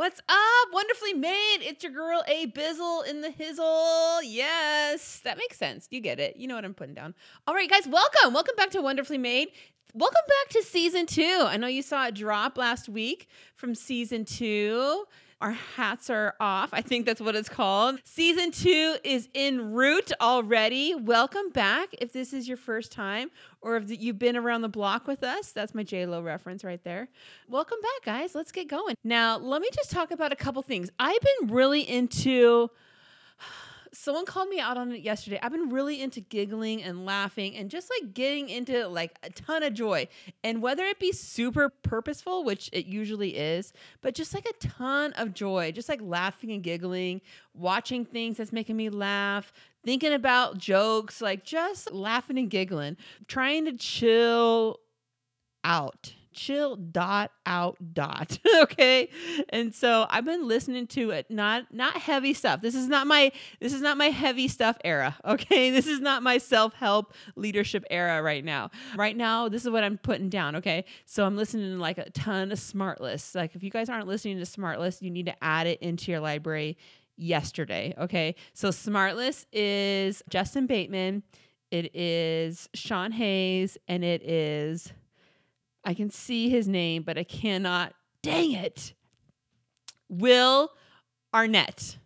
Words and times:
What's 0.00 0.18
up? 0.30 0.72
Wonderfully 0.72 1.12
made. 1.12 1.58
It's 1.60 1.84
your 1.84 1.92
girl 1.92 2.24
A 2.26 2.46
Bizzle 2.46 3.06
in 3.06 3.20
the 3.20 3.28
hizzle. 3.28 4.20
Yes, 4.24 5.20
that 5.24 5.36
makes 5.36 5.58
sense. 5.58 5.88
You 5.90 6.00
get 6.00 6.18
it. 6.18 6.38
You 6.38 6.48
know 6.48 6.54
what 6.54 6.64
I'm 6.64 6.72
putting 6.72 6.94
down. 6.94 7.14
All 7.46 7.54
right, 7.54 7.68
guys, 7.68 7.86
welcome. 7.86 8.32
Welcome 8.32 8.54
back 8.56 8.70
to 8.70 8.80
Wonderfully 8.80 9.18
Made. 9.18 9.48
Welcome 9.92 10.22
back 10.26 10.52
to 10.52 10.62
season 10.62 11.04
two. 11.04 11.42
I 11.42 11.58
know 11.58 11.66
you 11.66 11.82
saw 11.82 12.06
it 12.06 12.14
drop 12.14 12.56
last 12.56 12.88
week 12.88 13.28
from 13.56 13.74
season 13.74 14.24
two. 14.24 15.04
Our 15.40 15.52
hats 15.52 16.10
are 16.10 16.34
off. 16.38 16.68
I 16.74 16.82
think 16.82 17.06
that's 17.06 17.20
what 17.20 17.34
it's 17.34 17.48
called. 17.48 17.98
Season 18.04 18.50
two 18.50 18.96
is 19.02 19.30
en 19.34 19.72
route 19.72 20.12
already. 20.20 20.94
Welcome 20.94 21.48
back. 21.48 21.88
If 21.98 22.12
this 22.12 22.34
is 22.34 22.46
your 22.46 22.58
first 22.58 22.92
time 22.92 23.30
or 23.62 23.78
if 23.78 23.84
you've 23.88 24.18
been 24.18 24.36
around 24.36 24.60
the 24.60 24.68
block 24.68 25.06
with 25.06 25.22
us, 25.22 25.52
that's 25.52 25.74
my 25.74 25.82
JLo 25.82 26.22
reference 26.22 26.62
right 26.62 26.84
there. 26.84 27.08
Welcome 27.48 27.78
back, 27.80 28.04
guys. 28.04 28.34
Let's 28.34 28.52
get 28.52 28.68
going. 28.68 28.96
Now, 29.02 29.38
let 29.38 29.62
me 29.62 29.70
just 29.74 29.90
talk 29.90 30.10
about 30.10 30.30
a 30.30 30.36
couple 30.36 30.60
things. 30.60 30.90
I've 30.98 31.20
been 31.20 31.48
really 31.48 31.88
into 31.88 32.68
someone 33.92 34.24
called 34.24 34.48
me 34.48 34.60
out 34.60 34.76
on 34.76 34.92
it 34.92 35.02
yesterday. 35.02 35.38
I've 35.42 35.52
been 35.52 35.70
really 35.70 36.00
into 36.00 36.20
giggling 36.20 36.82
and 36.82 37.04
laughing 37.04 37.56
and 37.56 37.70
just 37.70 37.90
like 37.90 38.14
getting 38.14 38.48
into 38.48 38.86
like 38.88 39.16
a 39.22 39.30
ton 39.30 39.62
of 39.62 39.74
joy. 39.74 40.08
And 40.44 40.62
whether 40.62 40.84
it 40.84 40.98
be 40.98 41.12
super 41.12 41.68
purposeful, 41.68 42.44
which 42.44 42.70
it 42.72 42.86
usually 42.86 43.36
is, 43.36 43.72
but 44.00 44.14
just 44.14 44.34
like 44.34 44.46
a 44.46 44.52
ton 44.66 45.12
of 45.14 45.34
joy, 45.34 45.72
just 45.72 45.88
like 45.88 46.00
laughing 46.02 46.52
and 46.52 46.62
giggling, 46.62 47.20
watching 47.54 48.04
things 48.04 48.36
that's 48.36 48.52
making 48.52 48.76
me 48.76 48.90
laugh, 48.90 49.52
thinking 49.84 50.12
about 50.12 50.58
jokes, 50.58 51.20
like 51.20 51.44
just 51.44 51.92
laughing 51.92 52.38
and 52.38 52.50
giggling, 52.50 52.96
trying 53.26 53.64
to 53.64 53.72
chill 53.72 54.78
out 55.64 56.14
chill 56.40 56.74
dot 56.74 57.32
out 57.44 57.76
dot 57.92 58.38
okay? 58.62 59.10
And 59.50 59.74
so 59.74 60.06
i've 60.08 60.24
been 60.24 60.48
listening 60.48 60.86
to 60.86 61.10
it 61.10 61.30
not 61.30 61.72
not 61.72 61.94
heavy 61.96 62.32
stuff. 62.32 62.62
This 62.62 62.74
is 62.74 62.88
not 62.88 63.06
my 63.06 63.30
this 63.60 63.74
is 63.74 63.82
not 63.82 63.98
my 63.98 64.06
heavy 64.06 64.48
stuff 64.48 64.78
era 64.82 65.16
okay? 65.26 65.70
This 65.70 65.86
is 65.86 66.00
not 66.00 66.22
my 66.22 66.38
self-help 66.38 67.12
leadership 67.36 67.84
era 67.90 68.22
right 68.22 68.42
now. 68.42 68.70
Right 68.96 69.16
now 69.16 69.50
this 69.50 69.64
is 69.64 69.70
what 69.70 69.84
i'm 69.84 69.98
putting 69.98 70.30
down 70.30 70.56
okay? 70.56 70.86
So 71.04 71.26
i'm 71.26 71.36
listening 71.36 71.72
to 71.72 71.78
like 71.78 71.98
a 71.98 72.08
ton 72.10 72.52
of 72.52 72.58
smartless. 72.58 73.34
Like 73.34 73.54
if 73.54 73.62
you 73.62 73.70
guys 73.70 73.90
aren't 73.90 74.06
listening 74.06 74.38
to 74.38 74.44
smartless 74.44 75.02
you 75.02 75.10
need 75.10 75.26
to 75.26 75.44
add 75.44 75.66
it 75.66 75.82
into 75.82 76.10
your 76.10 76.20
library 76.20 76.78
yesterday 77.18 77.94
okay? 77.98 78.34
So 78.54 78.70
smartless 78.70 79.44
is 79.52 80.22
justin 80.30 80.66
bateman 80.66 81.22
it 81.70 81.94
is 81.94 82.68
sean 82.74 83.12
hayes 83.12 83.76
and 83.86 84.02
it 84.02 84.22
is 84.22 84.92
I 85.84 85.94
can 85.94 86.10
see 86.10 86.48
his 86.48 86.68
name, 86.68 87.02
but 87.02 87.18
I 87.18 87.24
cannot. 87.24 87.94
Dang 88.22 88.52
it. 88.52 88.92
Will 90.08 90.70
Arnett. 91.32 91.96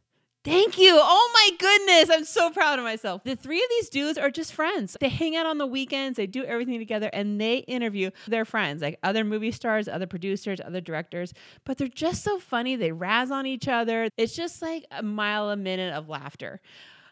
Thank 0.45 0.77
you. 0.77 0.93
Oh 1.01 1.31
my 1.33 1.57
goodness. 1.59 2.15
I'm 2.15 2.27
so 2.27 2.51
proud 2.51 2.79
of 2.79 2.85
myself. 2.85 3.25
The 3.25 3.35
three 3.35 3.63
of 3.63 3.71
these 3.71 3.89
dudes 3.89 4.19
are 4.19 4.31
just 4.31 4.53
friends. 4.53 4.95
They 5.01 5.09
hang 5.09 5.35
out 5.35 5.47
on 5.47 5.57
the 5.57 5.67
weekends, 5.67 6.19
they 6.19 6.27
do 6.27 6.45
everything 6.45 6.79
together, 6.79 7.09
and 7.15 7.41
they 7.41 7.59
interview 7.59 8.11
their 8.29 8.45
friends, 8.45 8.83
like 8.83 8.99
other 9.03 9.25
movie 9.25 9.53
stars, 9.53 9.89
other 9.89 10.07
producers, 10.07 10.61
other 10.63 10.83
directors. 10.83 11.33
But 11.65 11.79
they're 11.79 11.89
just 11.89 12.23
so 12.23 12.39
funny. 12.39 12.77
They 12.77 12.93
razz 12.93 13.31
on 13.31 13.47
each 13.47 13.69
other. 13.69 14.11
It's 14.19 14.37
just 14.37 14.61
like 14.61 14.85
a 14.91 15.03
mile 15.03 15.49
a 15.49 15.57
minute 15.57 15.95
of 15.95 16.11
laughter 16.11 16.61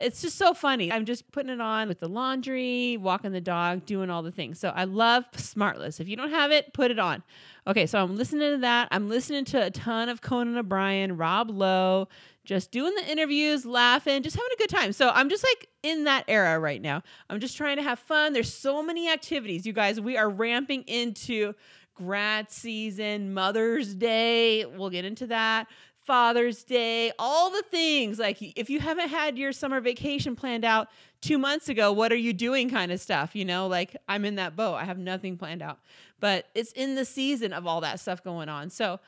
it's 0.02 0.20
just 0.20 0.36
so 0.36 0.52
funny. 0.54 0.90
I'm 0.90 1.04
just 1.04 1.30
putting 1.32 1.50
it 1.50 1.60
on 1.60 1.88
with 1.88 2.00
the 2.00 2.08
laundry, 2.08 2.96
walking 2.96 3.32
the 3.32 3.40
dog, 3.40 3.86
doing 3.86 4.10
all 4.10 4.22
the 4.22 4.32
things. 4.32 4.58
So 4.58 4.70
I 4.74 4.84
love 4.84 5.24
Smartless. 5.32 6.00
If 6.00 6.08
you 6.08 6.16
don't 6.16 6.30
have 6.30 6.50
it, 6.50 6.72
put 6.72 6.90
it 6.90 6.98
on. 6.98 7.22
Okay, 7.66 7.86
so 7.86 8.02
I'm 8.02 8.16
listening 8.16 8.52
to 8.52 8.58
that. 8.58 8.88
I'm 8.90 9.08
listening 9.08 9.44
to 9.46 9.66
a 9.66 9.70
ton 9.70 10.08
of 10.08 10.20
Conan 10.20 10.56
O'Brien, 10.56 11.16
Rob 11.16 11.48
Lowe, 11.50 12.08
just 12.44 12.72
doing 12.72 12.94
the 12.96 13.08
interviews, 13.10 13.64
laughing, 13.64 14.22
just 14.22 14.36
having 14.36 14.50
a 14.52 14.56
good 14.56 14.70
time. 14.70 14.92
So 14.92 15.10
I'm 15.10 15.28
just 15.28 15.44
like 15.44 15.68
in 15.82 16.04
that 16.04 16.24
era 16.26 16.58
right 16.58 16.82
now. 16.82 17.02
I'm 17.30 17.38
just 17.38 17.56
trying 17.56 17.76
to 17.76 17.82
have 17.82 17.98
fun. 17.98 18.32
There's 18.32 18.52
so 18.52 18.82
many 18.82 19.08
activities, 19.08 19.64
you 19.64 19.72
guys. 19.72 20.00
We 20.00 20.16
are 20.16 20.28
ramping 20.28 20.82
into 20.82 21.54
grad 21.94 22.50
season, 22.50 23.32
Mother's 23.32 23.94
Day. 23.94 24.64
We'll 24.64 24.90
get 24.90 25.04
into 25.04 25.28
that. 25.28 25.68
Father's 26.04 26.64
Day, 26.64 27.12
all 27.18 27.50
the 27.50 27.62
things. 27.70 28.18
Like 28.18 28.38
if 28.40 28.68
you 28.68 28.80
haven't 28.80 29.08
had 29.08 29.38
your 29.38 29.52
summer 29.52 29.80
vacation 29.80 30.34
planned 30.34 30.64
out 30.64 30.88
two 31.20 31.38
months 31.38 31.68
ago, 31.68 31.92
what 31.92 32.12
are 32.12 32.16
you 32.16 32.32
doing 32.32 32.68
kind 32.68 32.90
of 32.90 33.00
stuff? 33.00 33.34
You 33.36 33.44
know, 33.44 33.66
like 33.66 33.96
I'm 34.08 34.24
in 34.24 34.36
that 34.36 34.56
boat. 34.56 34.74
I 34.74 34.84
have 34.84 34.98
nothing 34.98 35.36
planned 35.36 35.62
out, 35.62 35.78
but 36.20 36.46
it's 36.54 36.72
in 36.72 36.94
the 36.94 37.04
season 37.04 37.52
of 37.52 37.66
all 37.66 37.80
that 37.82 38.00
stuff 38.00 38.22
going 38.22 38.48
on. 38.48 38.70
So 38.70 38.98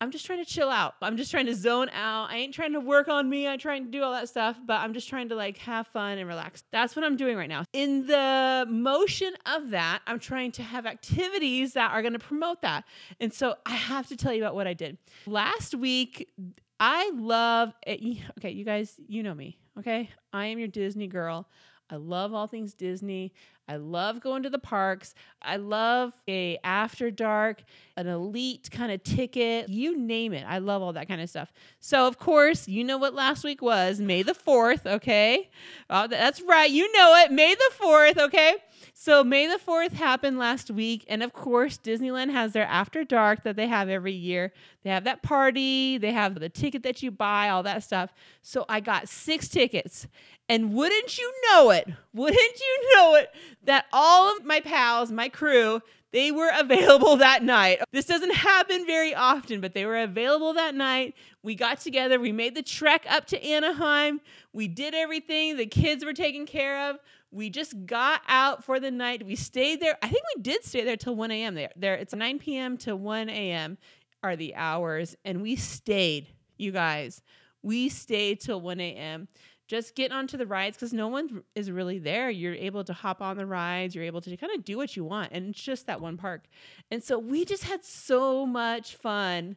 I'm 0.00 0.10
just 0.10 0.26
trying 0.26 0.44
to 0.44 0.50
chill 0.50 0.68
out. 0.68 0.94
I'm 1.00 1.16
just 1.16 1.30
trying 1.30 1.46
to 1.46 1.54
zone 1.54 1.88
out. 1.90 2.28
I 2.30 2.36
ain't 2.36 2.52
trying 2.52 2.74
to 2.74 2.80
work 2.80 3.08
on 3.08 3.30
me. 3.30 3.48
I'm 3.48 3.58
trying 3.58 3.84
to 3.86 3.90
do 3.90 4.02
all 4.02 4.12
that 4.12 4.28
stuff, 4.28 4.58
but 4.64 4.80
I'm 4.80 4.92
just 4.92 5.08
trying 5.08 5.30
to 5.30 5.34
like 5.34 5.56
have 5.58 5.86
fun 5.86 6.18
and 6.18 6.28
relax. 6.28 6.64
That's 6.70 6.94
what 6.94 7.04
I'm 7.04 7.16
doing 7.16 7.36
right 7.36 7.48
now. 7.48 7.64
In 7.72 8.06
the 8.06 8.66
motion 8.68 9.32
of 9.46 9.70
that, 9.70 10.02
I'm 10.06 10.18
trying 10.18 10.52
to 10.52 10.62
have 10.62 10.84
activities 10.84 11.72
that 11.72 11.92
are 11.92 12.02
going 12.02 12.12
to 12.12 12.18
promote 12.18 12.60
that. 12.60 12.84
And 13.20 13.32
so 13.32 13.54
I 13.64 13.72
have 13.72 14.06
to 14.08 14.16
tell 14.16 14.34
you 14.34 14.42
about 14.42 14.54
what 14.54 14.66
I 14.66 14.74
did. 14.74 14.98
Last 15.26 15.74
week, 15.74 16.30
I 16.78 17.10
love 17.14 17.72
it. 17.86 18.00
Okay, 18.38 18.50
you 18.50 18.64
guys, 18.64 19.00
you 19.08 19.22
know 19.22 19.34
me. 19.34 19.58
Okay. 19.78 20.10
I 20.32 20.46
am 20.46 20.58
your 20.58 20.68
Disney 20.68 21.06
girl. 21.06 21.48
I 21.88 21.96
love 21.96 22.34
all 22.34 22.48
things 22.48 22.74
Disney. 22.74 23.32
I 23.68 23.76
love 23.76 24.20
going 24.20 24.44
to 24.44 24.50
the 24.50 24.58
parks. 24.58 25.14
I 25.42 25.56
love 25.56 26.12
a 26.28 26.58
after 26.62 27.10
dark, 27.10 27.64
an 27.96 28.06
elite 28.06 28.68
kind 28.70 28.92
of 28.92 29.02
ticket, 29.02 29.68
you 29.68 29.98
name 29.98 30.32
it. 30.32 30.44
I 30.46 30.58
love 30.58 30.82
all 30.82 30.92
that 30.92 31.08
kind 31.08 31.20
of 31.20 31.28
stuff. 31.28 31.52
So, 31.80 32.06
of 32.06 32.18
course, 32.18 32.68
you 32.68 32.84
know 32.84 32.98
what 32.98 33.14
last 33.14 33.42
week 33.42 33.62
was 33.62 34.00
May 34.00 34.22
the 34.22 34.34
4th, 34.34 34.86
okay? 34.86 35.50
Oh, 35.90 36.06
that's 36.06 36.40
right. 36.42 36.70
You 36.70 36.90
know 36.92 37.16
it. 37.24 37.32
May 37.32 37.54
the 37.54 37.70
4th, 37.80 38.18
okay? 38.18 38.56
So, 38.94 39.24
May 39.24 39.46
the 39.46 39.58
4th 39.58 39.92
happened 39.92 40.38
last 40.38 40.70
week. 40.70 41.04
And 41.08 41.22
of 41.22 41.32
course, 41.32 41.78
Disneyland 41.78 42.30
has 42.32 42.52
their 42.52 42.66
after 42.66 43.04
dark 43.04 43.42
that 43.42 43.56
they 43.56 43.66
have 43.66 43.88
every 43.88 44.12
year. 44.12 44.52
They 44.84 44.90
have 44.90 45.04
that 45.04 45.22
party, 45.22 45.98
they 45.98 46.12
have 46.12 46.38
the 46.38 46.48
ticket 46.48 46.84
that 46.84 47.02
you 47.02 47.10
buy, 47.10 47.48
all 47.48 47.64
that 47.64 47.82
stuff. 47.82 48.12
So, 48.42 48.64
I 48.68 48.80
got 48.80 49.08
six 49.08 49.48
tickets. 49.48 50.06
And 50.48 50.74
wouldn't 50.74 51.18
you 51.18 51.32
know 51.50 51.70
it, 51.70 51.88
wouldn't 52.14 52.60
you 52.60 52.94
know 52.94 53.16
it, 53.16 53.30
that 53.64 53.86
all 53.92 54.36
of 54.36 54.44
my 54.44 54.60
pals, 54.60 55.10
my 55.10 55.28
crew, 55.28 55.82
they 56.12 56.30
were 56.30 56.50
available 56.56 57.16
that 57.18 57.42
night. 57.42 57.80
This 57.92 58.06
doesn't 58.06 58.34
happen 58.34 58.86
very 58.86 59.14
often, 59.14 59.60
but 59.60 59.74
they 59.74 59.84
were 59.84 59.98
available 59.98 60.54
that 60.54 60.74
night. 60.74 61.14
We 61.42 61.54
got 61.54 61.80
together, 61.80 62.20
we 62.20 62.32
made 62.32 62.54
the 62.54 62.62
trek 62.62 63.06
up 63.08 63.26
to 63.26 63.44
Anaheim. 63.44 64.20
We 64.52 64.68
did 64.68 64.94
everything, 64.94 65.56
the 65.56 65.66
kids 65.66 66.04
were 66.04 66.12
taken 66.12 66.46
care 66.46 66.90
of. 66.90 66.98
We 67.32 67.50
just 67.50 67.84
got 67.84 68.22
out 68.28 68.64
for 68.64 68.78
the 68.78 68.90
night. 68.90 69.26
We 69.26 69.34
stayed 69.34 69.80
there. 69.80 69.98
I 70.00 70.08
think 70.08 70.22
we 70.36 70.42
did 70.42 70.64
stay 70.64 70.84
there 70.84 70.96
till 70.96 71.16
1 71.16 71.30
a.m. 71.32 71.54
There, 71.54 71.70
there 71.76 71.94
it's 71.94 72.14
9 72.14 72.38
p.m. 72.38 72.78
to 72.78 72.94
1 72.94 73.28
a.m. 73.28 73.78
are 74.22 74.36
the 74.36 74.54
hours, 74.54 75.16
and 75.24 75.42
we 75.42 75.56
stayed, 75.56 76.28
you 76.56 76.70
guys. 76.70 77.20
We 77.62 77.88
stayed 77.88 78.40
till 78.40 78.60
1 78.60 78.80
a.m 78.80 79.28
just 79.66 79.94
get 79.94 80.12
onto 80.12 80.36
the 80.36 80.46
rides 80.46 80.76
because 80.76 80.92
no 80.92 81.08
one 81.08 81.42
is 81.54 81.70
really 81.70 81.98
there. 81.98 82.30
You're 82.30 82.54
able 82.54 82.84
to 82.84 82.92
hop 82.92 83.20
on 83.20 83.36
the 83.36 83.46
rides, 83.46 83.94
you're 83.94 84.04
able 84.04 84.20
to 84.20 84.36
kind 84.36 84.52
of 84.54 84.64
do 84.64 84.76
what 84.76 84.96
you 84.96 85.04
want. 85.04 85.32
And 85.32 85.48
it's 85.50 85.62
just 85.62 85.86
that 85.86 86.00
one 86.00 86.16
park. 86.16 86.44
And 86.90 87.02
so 87.02 87.18
we 87.18 87.44
just 87.44 87.64
had 87.64 87.84
so 87.84 88.46
much 88.46 88.94
fun 88.94 89.56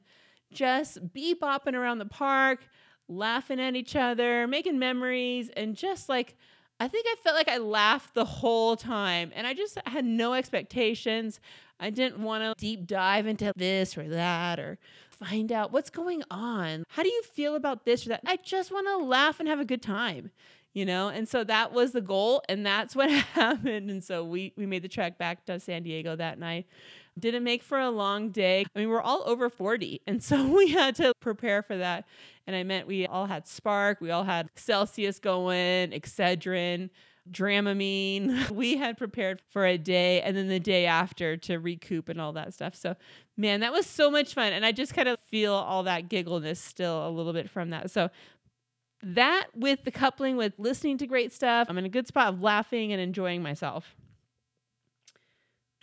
just 0.51 1.13
be 1.13 1.35
bopping 1.35 1.75
around 1.75 1.99
the 1.99 2.05
park, 2.05 2.67
laughing 3.07 3.59
at 3.59 3.75
each 3.75 3.95
other, 3.95 4.47
making 4.47 4.79
memories, 4.79 5.49
and 5.55 5.75
just 5.75 6.09
like, 6.09 6.35
I 6.79 6.87
think 6.87 7.05
I 7.07 7.15
felt 7.23 7.35
like 7.35 7.49
I 7.49 7.57
laughed 7.57 8.13
the 8.13 8.25
whole 8.25 8.75
time. 8.75 9.31
And 9.35 9.45
I 9.45 9.53
just 9.53 9.77
had 9.85 10.05
no 10.05 10.33
expectations. 10.33 11.39
I 11.79 11.89
didn't 11.89 12.23
want 12.23 12.43
to 12.43 12.53
deep 12.59 12.87
dive 12.87 13.27
into 13.27 13.53
this 13.55 13.97
or 13.97 14.07
that 14.09 14.59
or 14.59 14.77
find 15.19 15.51
out 15.51 15.71
what's 15.71 15.89
going 15.89 16.23
on. 16.31 16.83
How 16.89 17.03
do 17.03 17.09
you 17.09 17.21
feel 17.23 17.55
about 17.55 17.85
this 17.85 18.05
or 18.05 18.09
that? 18.09 18.21
I 18.25 18.37
just 18.37 18.71
want 18.71 18.87
to 18.87 18.97
laugh 18.97 19.39
and 19.39 19.49
have 19.49 19.59
a 19.59 19.65
good 19.65 19.81
time, 19.81 20.31
you 20.73 20.85
know? 20.85 21.09
And 21.09 21.27
so 21.27 21.43
that 21.43 21.73
was 21.73 21.91
the 21.91 22.01
goal 22.01 22.41
and 22.47 22.65
that's 22.65 22.95
what 22.95 23.09
happened. 23.09 23.89
And 23.89 24.03
so 24.03 24.23
we 24.23 24.53
we 24.55 24.65
made 24.65 24.81
the 24.83 24.89
trek 24.89 25.17
back 25.17 25.45
to 25.45 25.59
San 25.59 25.83
Diego 25.83 26.15
that 26.15 26.39
night. 26.39 26.67
Didn't 27.17 27.43
make 27.43 27.63
for 27.63 27.79
a 27.79 27.89
long 27.89 28.29
day. 28.29 28.65
I 28.73 28.79
mean, 28.79 28.87
we're 28.87 29.01
all 29.01 29.23
over 29.25 29.49
40. 29.49 30.01
And 30.07 30.23
so 30.23 30.47
we 30.55 30.69
had 30.69 30.95
to 30.95 31.13
prepare 31.19 31.61
for 31.61 31.77
that. 31.77 32.05
And 32.47 32.55
I 32.55 32.63
meant 32.63 32.87
we 32.87 33.05
all 33.05 33.25
had 33.27 33.47
Spark, 33.47 34.01
we 34.01 34.09
all 34.09 34.23
had 34.23 34.49
Celsius 34.55 35.19
going, 35.19 35.91
Excedrin, 35.91 36.89
Dramamine. 37.31 38.49
We 38.59 38.77
had 38.77 38.97
prepared 38.97 39.41
for 39.49 39.65
a 39.65 39.77
day 39.77 40.21
and 40.21 40.35
then 40.35 40.47
the 40.47 40.59
day 40.59 40.85
after 40.85 41.37
to 41.37 41.57
recoup 41.57 42.09
and 42.09 42.19
all 42.19 42.33
that 42.33 42.53
stuff. 42.53 42.75
So, 42.75 42.95
man, 43.37 43.61
that 43.61 43.71
was 43.71 43.85
so 43.85 44.11
much 44.11 44.33
fun. 44.33 44.53
And 44.53 44.65
I 44.65 44.71
just 44.71 44.93
kind 44.93 45.07
of 45.07 45.19
feel 45.19 45.53
all 45.53 45.83
that 45.83 46.09
giggleness 46.09 46.59
still 46.59 47.07
a 47.07 47.09
little 47.09 47.33
bit 47.33 47.49
from 47.49 47.69
that. 47.69 47.91
So, 47.91 48.09
that 49.01 49.47
with 49.55 49.83
the 49.85 49.91
coupling 49.91 50.35
with 50.35 50.53
listening 50.57 50.97
to 50.97 51.07
great 51.07 51.31
stuff, 51.31 51.67
I'm 51.69 51.77
in 51.77 51.85
a 51.85 51.89
good 51.89 52.07
spot 52.07 52.33
of 52.33 52.41
laughing 52.41 52.91
and 52.91 53.01
enjoying 53.01 53.41
myself. 53.41 53.95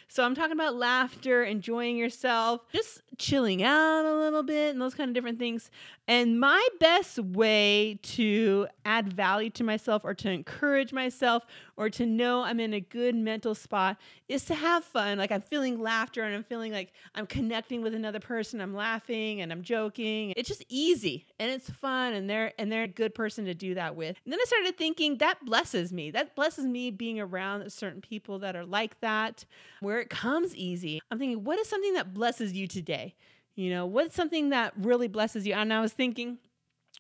So 0.09 0.25
I'm 0.25 0.35
talking 0.35 0.53
about 0.53 0.77
laughter, 0.77 1.45
enjoying 1.45 1.97
yourself, 1.97 2.63
just 2.73 3.03
chilling 3.19 3.63
out 3.63 4.05
a 4.05 4.15
little 4.15 4.43
bit, 4.43 4.71
and 4.71 4.81
those 4.81 4.95
kind 4.95 5.09
of 5.09 5.15
different 5.15 5.39
things. 5.39 5.71
And 6.07 6.39
my 6.39 6.67
best 6.79 7.19
way 7.19 7.99
to 8.03 8.69
add 8.85 9.13
value 9.13 9.51
to 9.51 9.65
myself 9.65 10.05
or 10.05 10.15
to 10.15 10.31
encourage 10.31 10.93
myself 10.93 11.45
or 11.77 11.91
to 11.91 12.07
know 12.07 12.43
I'm 12.43 12.61
in 12.61 12.75
a 12.75 12.81
good 12.81 13.15
mental 13.15 13.55
spot 13.55 13.99
is 14.29 14.45
to 14.47 14.55
have 14.55 14.85
fun. 14.85 15.19
Like 15.19 15.31
I'm 15.31 15.43
feeling 15.43 15.81
laughter 15.81 16.23
and 16.23 16.35
I'm 16.35 16.45
feeling 16.45 16.73
like 16.73 16.93
I'm 17.15 17.27
connecting 17.27 17.83
with 17.83 17.95
another 17.95 18.21
person. 18.21 18.61
I'm 18.61 18.75
laughing 18.75 19.41
and 19.41 19.53
I'm 19.53 19.63
joking. 19.63 20.33
It's 20.37 20.49
just 20.49 20.65
easy 20.69 21.27
and 21.39 21.51
it's 21.51 21.69
fun 21.69 22.15
and 22.15 22.29
they're 22.29 22.53
and 22.59 22.71
they're 22.71 22.85
a 22.85 22.89
good 22.89 23.15
person 23.15 23.45
to 23.47 23.55
do 23.55 23.75
that 23.75 23.97
with. 23.97 24.17
And 24.25 24.33
then 24.33 24.41
I 24.41 24.45
started 24.47 24.77
thinking 24.77 25.19
that 25.19 25.45
blesses 25.45 25.93
me. 25.93 26.11
That 26.11 26.35
blesses 26.35 26.65
me 26.65 26.91
being 26.91 27.21
around 27.21 27.71
certain 27.73 28.01
people 28.01 28.39
that 28.41 28.57
are 28.57 28.65
like 28.65 29.01
that 29.01 29.45
where 29.81 30.01
it 30.01 30.11
comes 30.11 30.55
easy. 30.57 31.01
I'm 31.11 31.19
thinking 31.19 31.45
what 31.45 31.59
is 31.59 31.69
something 31.69 31.95
that 31.95 32.15
blesses 32.15 32.53
you 32.53 32.67
today? 32.67 33.15
You 33.55 33.71
know, 33.71 33.87
what's 33.87 34.15
something 34.15 34.51
that 34.51 34.75
really 34.77 35.09
blesses 35.09 35.47
you? 35.47 35.55
And 35.55 35.73
I 35.73 35.81
was 35.81 35.93
thinking, 35.93 36.39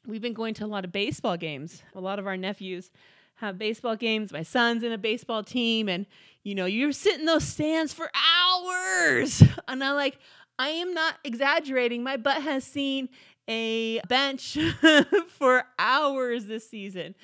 we've 0.06 0.22
been 0.22 0.32
going 0.32 0.54
to 0.54 0.64
a 0.64 0.66
lot 0.66 0.86
of 0.86 0.92
baseball 0.92 1.36
games. 1.36 1.82
A 1.94 2.00
lot 2.00 2.18
of 2.18 2.26
our 2.26 2.36
nephews 2.36 2.90
have 3.36 3.58
baseball 3.58 3.96
games. 3.96 4.32
My 4.32 4.42
son's 4.42 4.82
in 4.82 4.92
a 4.92 4.98
baseball 4.98 5.42
team, 5.42 5.88
and 5.88 6.06
you 6.42 6.54
know, 6.54 6.66
you're 6.66 6.92
sitting 6.92 7.26
those 7.26 7.44
stands 7.44 7.92
for 7.92 8.10
hours. 8.14 9.42
And 9.68 9.82
I'm 9.82 9.96
like, 9.96 10.18
I 10.58 10.68
am 10.68 10.94
not 10.94 11.16
exaggerating. 11.24 12.02
My 12.02 12.16
butt 12.16 12.40
has 12.42 12.62
seen 12.62 13.08
a 13.48 14.00
bench 14.08 14.56
for 15.28 15.64
hours 15.78 16.46
this 16.46 16.68
season. 16.68 17.14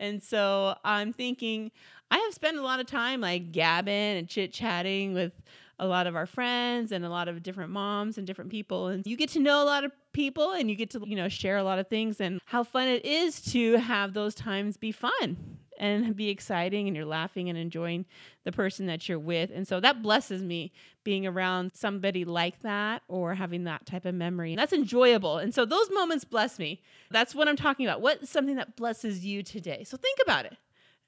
And 0.00 0.22
so 0.22 0.76
I'm 0.84 1.12
thinking, 1.12 1.70
I 2.10 2.18
have 2.18 2.34
spent 2.34 2.58
a 2.58 2.62
lot 2.62 2.80
of 2.80 2.86
time 2.86 3.20
like 3.20 3.52
gabbing 3.52 4.18
and 4.18 4.28
chit 4.28 4.52
chatting 4.52 5.14
with 5.14 5.32
a 5.78 5.86
lot 5.86 6.06
of 6.06 6.14
our 6.14 6.26
friends 6.26 6.92
and 6.92 7.04
a 7.04 7.08
lot 7.08 7.28
of 7.28 7.42
different 7.42 7.70
moms 7.70 8.18
and 8.18 8.26
different 8.26 8.50
people 8.50 8.88
and 8.88 9.04
you 9.06 9.16
get 9.16 9.30
to 9.30 9.40
know 9.40 9.62
a 9.62 9.64
lot 9.64 9.82
of 9.84 9.90
people 10.12 10.52
and 10.52 10.70
you 10.70 10.76
get 10.76 10.90
to 10.90 11.02
you 11.06 11.16
know 11.16 11.28
share 11.28 11.56
a 11.56 11.64
lot 11.64 11.78
of 11.78 11.88
things 11.88 12.20
and 12.20 12.40
how 12.44 12.62
fun 12.62 12.86
it 12.86 13.04
is 13.04 13.40
to 13.40 13.78
have 13.78 14.12
those 14.12 14.34
times 14.34 14.76
be 14.76 14.92
fun 14.92 15.36
and 15.82 16.14
be 16.14 16.28
exciting 16.28 16.86
and 16.86 16.96
you're 16.96 17.04
laughing 17.04 17.48
and 17.48 17.58
enjoying 17.58 18.06
the 18.44 18.52
person 18.52 18.86
that 18.86 19.08
you're 19.08 19.18
with. 19.18 19.50
And 19.52 19.66
so 19.66 19.80
that 19.80 20.00
blesses 20.00 20.42
me 20.42 20.72
being 21.02 21.26
around 21.26 21.72
somebody 21.74 22.24
like 22.24 22.60
that 22.62 23.02
or 23.08 23.34
having 23.34 23.64
that 23.64 23.84
type 23.84 24.06
of 24.06 24.14
memory. 24.14 24.54
That's 24.54 24.72
enjoyable. 24.72 25.38
And 25.38 25.52
so 25.52 25.64
those 25.64 25.90
moments 25.90 26.24
bless 26.24 26.58
me. 26.58 26.80
That's 27.10 27.34
what 27.34 27.48
I'm 27.48 27.56
talking 27.56 27.84
about. 27.84 28.00
What's 28.00 28.30
something 28.30 28.54
that 28.56 28.76
blesses 28.76 29.26
you 29.26 29.42
today? 29.42 29.82
So 29.82 29.96
think 29.96 30.20
about 30.22 30.46
it. 30.46 30.56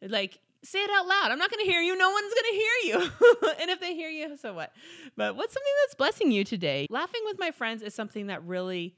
Like 0.03 0.41
say 0.65 0.81
it 0.81 0.91
out 0.91 1.07
loud. 1.07 1.31
I'm 1.31 1.39
not 1.39 1.51
going 1.51 1.65
to 1.65 1.71
hear 1.71 1.81
you. 1.81 1.97
No 1.97 2.11
one's 2.11 2.35
going 2.35 2.53
to 2.53 2.59
hear 2.59 2.73
you. 2.85 3.59
and 3.61 3.71
if 3.71 3.81
they 3.81 3.95
hear 3.95 4.09
you, 4.09 4.37
so 4.37 4.55
what? 4.55 4.73
But 5.17 5.37
what's 5.37 5.53
something 5.53 5.73
that's 5.85 5.95
blessing 5.95 6.33
you 6.33 6.43
today? 6.43 6.89
Laughing 6.91 7.21
with 7.27 7.39
my 7.39 7.53
friends 7.53 7.83
is 7.83 7.95
something 7.95 8.27
that 8.27 8.43
really, 8.45 8.97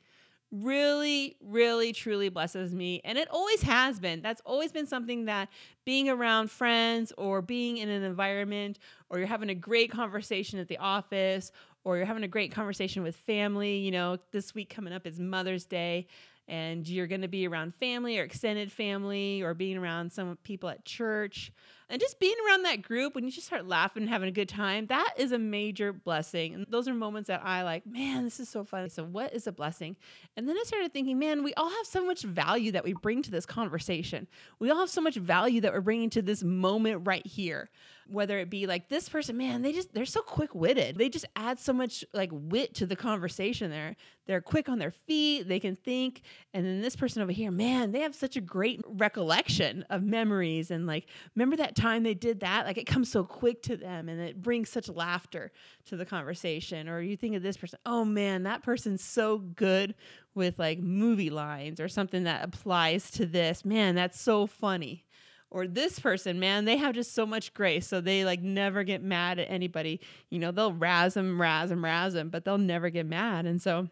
really, 0.53 1.37
really, 1.41 1.93
truly 1.93 2.29
blesses 2.29 2.75
me. 2.75 3.01
And 3.05 3.19
it 3.19 3.29
always 3.31 3.63
has 3.63 3.99
been. 3.99 4.23
That's 4.23 4.41
always 4.45 4.73
been 4.73 4.87
something 4.87 5.25
that 5.27 5.49
being 5.85 6.09
around 6.09 6.51
friends 6.51 7.13
or 7.19 7.43
being 7.43 7.79
in 7.79 7.89
an 7.89 8.03
environment 8.03 8.79
or 9.11 9.19
you're 9.19 9.27
having 9.27 9.51
a 9.51 9.55
great 9.55 9.91
conversation 9.91 10.59
at 10.59 10.69
the 10.69 10.79
office 10.79 11.53
or 11.85 11.97
you're 11.97 12.07
having 12.07 12.25
a 12.25 12.29
great 12.29 12.53
conversation 12.53 13.03
with 13.03 13.17
family. 13.17 13.79
You 13.79 13.91
know, 13.91 14.19
this 14.33 14.55
week 14.55 14.71
coming 14.71 14.93
up 14.93 15.07
is 15.07 15.19
Mother's 15.19 15.65
Day 15.65 16.07
and 16.49 16.89
you're 16.89 17.09
going 17.09 17.23
to 17.23 17.29
be 17.29 17.47
around 17.47 17.75
family 17.75 18.19
or 18.19 18.23
extended 18.23 18.71
family 18.71 19.43
or 19.43 19.55
being 19.55 19.77
around 19.77 20.13
some 20.13 20.37
people 20.45 20.69
at 20.69 20.85
church 20.85 21.53
and 21.89 22.01
just 22.01 22.19
being 22.19 22.35
around 22.47 22.65
that 22.65 22.83
group 22.83 23.15
when 23.15 23.25
you 23.25 23.31
just 23.31 23.47
start 23.47 23.67
laughing 23.67 24.03
and 24.03 24.11
having 24.11 24.29
a 24.29 24.33
good 24.33 24.49
time 24.49 24.87
that 24.87 25.15
is 25.17 25.33
a 25.33 25.39
major 25.39 25.93
blessing. 25.93 26.55
And 26.55 26.67
those 26.69 26.89
are 26.89 26.95
moments 26.95 27.29
that 27.29 27.43
i 27.45 27.63
like 27.63 27.87
man 27.87 28.25
this 28.25 28.41
is 28.41 28.49
so 28.49 28.65
fun 28.65 28.89
so 28.91 29.05
what 29.05 29.35
is 29.35 29.47
a 29.47 29.53
blessing? 29.53 29.97
And 30.37 30.49
then 30.49 30.57
i 30.59 30.63
started 30.65 30.93
thinking 30.93 31.19
man 31.19 31.45
we 31.45 31.55
all 31.55 31.71
have 31.71 31.87
so 31.87 32.05
much 32.05 32.23
value 32.23 32.73
that 32.73 32.85
we 32.85 32.93
bring 32.95 33.23
to 33.23 33.31
this 33.31 33.47
conversation. 33.47 34.27
We 34.59 34.71
all 34.71 34.81
have 34.81 34.91
so 34.91 35.01
much 35.01 35.17
value 35.17 35.61
that 35.61 35.73
we're 35.73 35.81
bringing 35.81 36.11
to 36.11 36.23
this 36.23 36.43
moment 36.43 37.07
right 37.07 37.27
here. 37.27 37.71
Whether 38.09 38.39
it 38.39 38.51
be 38.51 38.67
like 38.67 38.89
this 38.89 39.09
person 39.09 39.37
man 39.37 39.63
they 39.63 39.73
just 39.73 39.95
they're 39.95 40.05
so 40.07 40.23
quick-witted. 40.23 40.97
They 40.97 41.09
just 41.09 41.27
add 41.37 41.59
so 41.59 41.73
much 41.73 42.05
like 42.13 42.31
wit 42.33 42.75
to 42.75 42.87
the 42.87 42.97
conversation. 42.97 43.71
There 43.71 43.97
they're 44.27 44.41
quick 44.41 44.69
on 44.69 44.81
their 44.81 44.91
feet. 44.91 45.47
They 45.47 45.61
can 45.61 45.77
think. 45.77 46.23
And 46.53 46.67
then 46.67 46.83
this 46.83 46.97
person 46.97 47.23
over 47.23 47.33
here 47.33 47.51
man 47.51 47.93
they 47.93 48.01
have 48.01 48.15
such 48.15 48.37
a 48.37 48.41
great 48.41 48.81
recollection 48.87 49.85
of 49.91 50.03
memories 50.03 50.71
and 50.71 50.87
like 50.87 51.07
remember 51.35 51.57
that 51.57 51.76
time 51.77 52.03
they 52.03 52.15
did 52.15 52.41
that 52.41 52.67
like 52.67 52.79
it 52.79 52.87
comes 52.87 53.11
so 53.11 53.23
quick 53.23 53.63
to 53.63 53.77
them 53.77 54.09
and 54.09 54.21
it 54.21 54.43
brings 54.43 54.69
such 54.69 54.89
laughter 54.89 55.53
to 55.85 55.97
the 55.97 56.05
conversation 56.05 56.89
or 56.89 57.01
you 57.01 57.17
think 57.17 57.37
of 57.37 57.43
this 57.43 57.57
person 57.57 57.79
oh 57.87 58.05
man 58.05 58.43
that 58.43 58.63
person's 58.63 59.05
so 59.05 59.39
good 59.39 59.95
with 60.35 60.59
like 60.59 60.79
movie 60.79 61.31
lines 61.31 61.81
or 61.81 61.89
something 61.89 62.25
that 62.25 62.45
applies 62.45 63.11
to 63.11 63.27
this 63.27 63.65
man 63.65 63.95
that's 63.95 64.21
so 64.21 64.47
funny 64.47 65.05
or 65.51 65.67
this 65.67 65.99
person, 65.99 66.41
man, 66.41 66.65
they 66.65 66.77
have 66.77 66.95
just 66.95 67.15
so 67.15 67.25
much 67.25 67.55
grace. 67.55 67.87
So 67.87 68.01
they 68.01 68.25
like 68.25 68.43
never 68.43 68.83
get 68.83 69.03
mad 69.03 69.39
at 69.39 69.51
anybody. 69.51 70.01
You 70.29 70.39
know, 70.39 70.51
they'll 70.51 70.73
razz 70.73 71.15
them, 71.15 71.41
razz 71.41 71.71
them, 71.71 71.85
razz 71.85 72.15
them, 72.15 72.31
but 72.31 72.45
they'll 72.45 72.59
never 72.59 72.91
get 72.91 73.07
mad. 73.07 73.47
And 73.47 73.63
so 73.63 73.89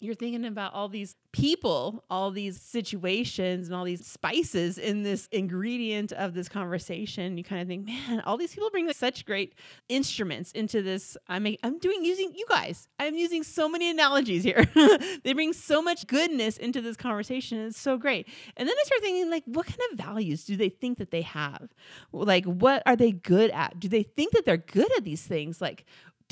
you're 0.00 0.14
thinking 0.14 0.46
about 0.46 0.72
all 0.72 0.88
these 0.88 1.14
people, 1.32 2.04
all 2.10 2.30
these 2.30 2.60
situations, 2.60 3.68
and 3.68 3.76
all 3.76 3.84
these 3.84 4.06
spices 4.06 4.78
in 4.78 5.02
this 5.02 5.28
ingredient 5.30 6.10
of 6.12 6.32
this 6.32 6.48
conversation. 6.48 7.36
You 7.36 7.44
kind 7.44 7.60
of 7.60 7.68
think, 7.68 7.86
man, 7.86 8.20
all 8.22 8.38
these 8.38 8.54
people 8.54 8.70
bring 8.70 8.86
like 8.86 8.96
such 8.96 9.26
great 9.26 9.54
instruments 9.90 10.52
into 10.52 10.80
this. 10.80 11.18
I'm 11.28 11.46
I'm 11.62 11.78
doing 11.78 12.02
using 12.02 12.32
you 12.34 12.46
guys. 12.48 12.88
I'm 12.98 13.14
using 13.14 13.42
so 13.42 13.68
many 13.68 13.90
analogies 13.90 14.42
here. 14.42 14.64
they 15.22 15.34
bring 15.34 15.52
so 15.52 15.82
much 15.82 16.06
goodness 16.06 16.56
into 16.56 16.80
this 16.80 16.96
conversation. 16.96 17.58
It's 17.58 17.78
so 17.78 17.98
great. 17.98 18.26
And 18.56 18.66
then 18.66 18.74
I 18.78 18.82
start 18.84 19.02
thinking, 19.02 19.30
like, 19.30 19.44
what 19.44 19.66
kind 19.66 19.80
of 19.92 19.98
values 19.98 20.44
do 20.44 20.56
they 20.56 20.70
think 20.70 20.96
that 20.96 21.10
they 21.10 21.22
have? 21.22 21.68
Like, 22.10 22.46
what 22.46 22.82
are 22.86 22.96
they 22.96 23.12
good 23.12 23.50
at? 23.50 23.78
Do 23.78 23.88
they 23.88 24.02
think 24.02 24.32
that 24.32 24.46
they're 24.46 24.56
good 24.56 24.90
at 24.96 25.04
these 25.04 25.22
things? 25.22 25.60
Like, 25.60 25.84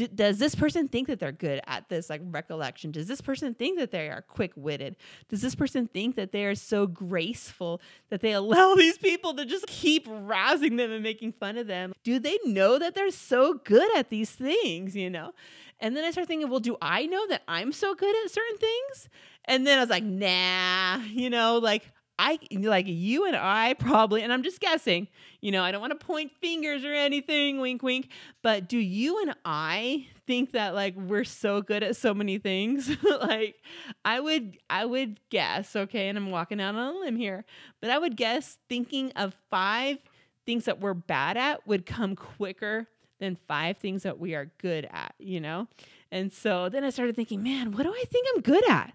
does 0.07 0.39
this 0.39 0.55
person 0.55 0.89
think 0.89 1.09
that 1.09 1.19
they're 1.19 1.33
good 1.33 1.61
at 1.67 1.89
this 1.89 2.09
like 2.09 2.21
recollection? 2.25 2.91
Does 2.91 3.09
this 3.09 3.21
person 3.21 3.55
think 3.55 3.79
that 3.79 3.91
they 3.91 4.09
are 4.09 4.23
quick-witted? 4.23 4.97
Does 5.29 5.43
this 5.43 5.55
person 5.55 5.89
think 5.89 6.15
that 6.17 6.33
they 6.33 6.45
are 6.45 6.55
so 6.55 6.87
graceful 6.87 7.81
that 8.11 8.21
they 8.21 8.33
allow 8.41 8.75
these 8.75 8.99
people 8.99 9.35
to 9.35 9.45
just 9.45 9.67
keep 9.67 10.07
rousing 10.09 10.77
them 10.77 10.93
and 10.93 11.03
making 11.03 11.33
fun 11.33 11.59
of 11.59 11.67
them? 11.67 11.93
Do 12.05 12.19
they 12.19 12.39
know 12.45 12.79
that 12.79 12.95
they're 12.95 13.11
so 13.11 13.55
good 13.55 13.97
at 13.97 14.11
these 14.11 14.31
things 14.31 14.95
you 14.95 15.11
know? 15.11 15.33
And 15.81 15.97
then 15.97 16.05
i 16.05 16.11
start 16.11 16.27
thinking 16.27 16.49
well 16.49 16.61
do 16.61 16.77
i 16.83 17.07
know 17.07 17.27
that 17.29 17.43
i'm 17.47 17.73
so 17.73 17.95
good 17.95 18.15
at 18.25 18.31
certain 18.31 18.59
things? 18.59 19.09
And 19.45 19.67
then 19.67 19.79
i 19.79 19.81
was 19.81 19.91
like 19.91 20.05
nah 20.05 20.99
you 21.07 21.31
know 21.31 21.59
like 21.59 21.91
I 22.19 22.39
like 22.53 22.87
you 22.89 23.27
and 23.27 23.37
I 23.37 23.75
probably, 23.75 24.23
and 24.23 24.33
I'm 24.33 24.43
just 24.43 24.61
guessing, 24.61 25.07
you 25.41 25.53
know, 25.53 25.63
I 25.63 25.71
don't 25.71 25.81
want 25.81 25.99
to 25.99 26.07
point 26.07 26.33
fingers 26.41 26.85
or 26.85 26.93
anything, 26.93 27.61
wink, 27.61 27.83
wink, 27.83 28.09
but 28.43 28.69
do 28.69 28.77
you 28.77 29.23
and 29.23 29.35
I 29.45 30.07
think 30.27 30.53
that 30.53 30.75
like 30.75 30.97
we're 30.97 31.23
so 31.25 31.63
good 31.63 31.85
at 31.85 31.97
so 31.97 32.13
many 32.13 32.39
things? 32.39 32.91
like, 33.21 33.57
I 34.05 34.19
would, 34.19 34.59
I 34.69 34.85
would 34.85 35.21
guess, 35.31 35.77
okay, 35.77 36.09
and 36.09 36.19
I'm 36.19 36.31
walking 36.33 36.61
out 36.61 36.75
on 36.75 36.97
a 36.97 36.99
limb 36.99 37.17
here, 37.17 37.45
but 37.81 37.91
I 37.91 37.99
would 37.99 38.17
guess 38.17 38.59
thinking 38.69 39.13
of 39.13 39.37
five 39.49 39.99
things 40.45 40.65
that 40.65 40.81
we're 40.81 40.95
bad 40.95 41.37
at 41.37 41.67
would 41.69 41.87
come 41.87 42.17
quicker 42.17 42.89
than 43.21 43.37
five 43.47 43.77
things 43.77 44.03
that 44.03 44.19
we 44.19 44.35
are 44.35 44.51
good 44.59 44.89
at, 44.91 45.15
you 45.19 45.41
know? 45.41 45.69
And 46.11 46.33
so 46.33 46.69
then 46.69 46.85
I 46.85 46.91
started 46.91 47.15
thinking, 47.15 47.43
man, 47.43 47.73
what 47.73 47.83
do 47.83 47.93
I 47.93 48.05
think 48.09 48.27
I'm 48.35 48.41
good 48.41 48.69
at? 48.69 48.93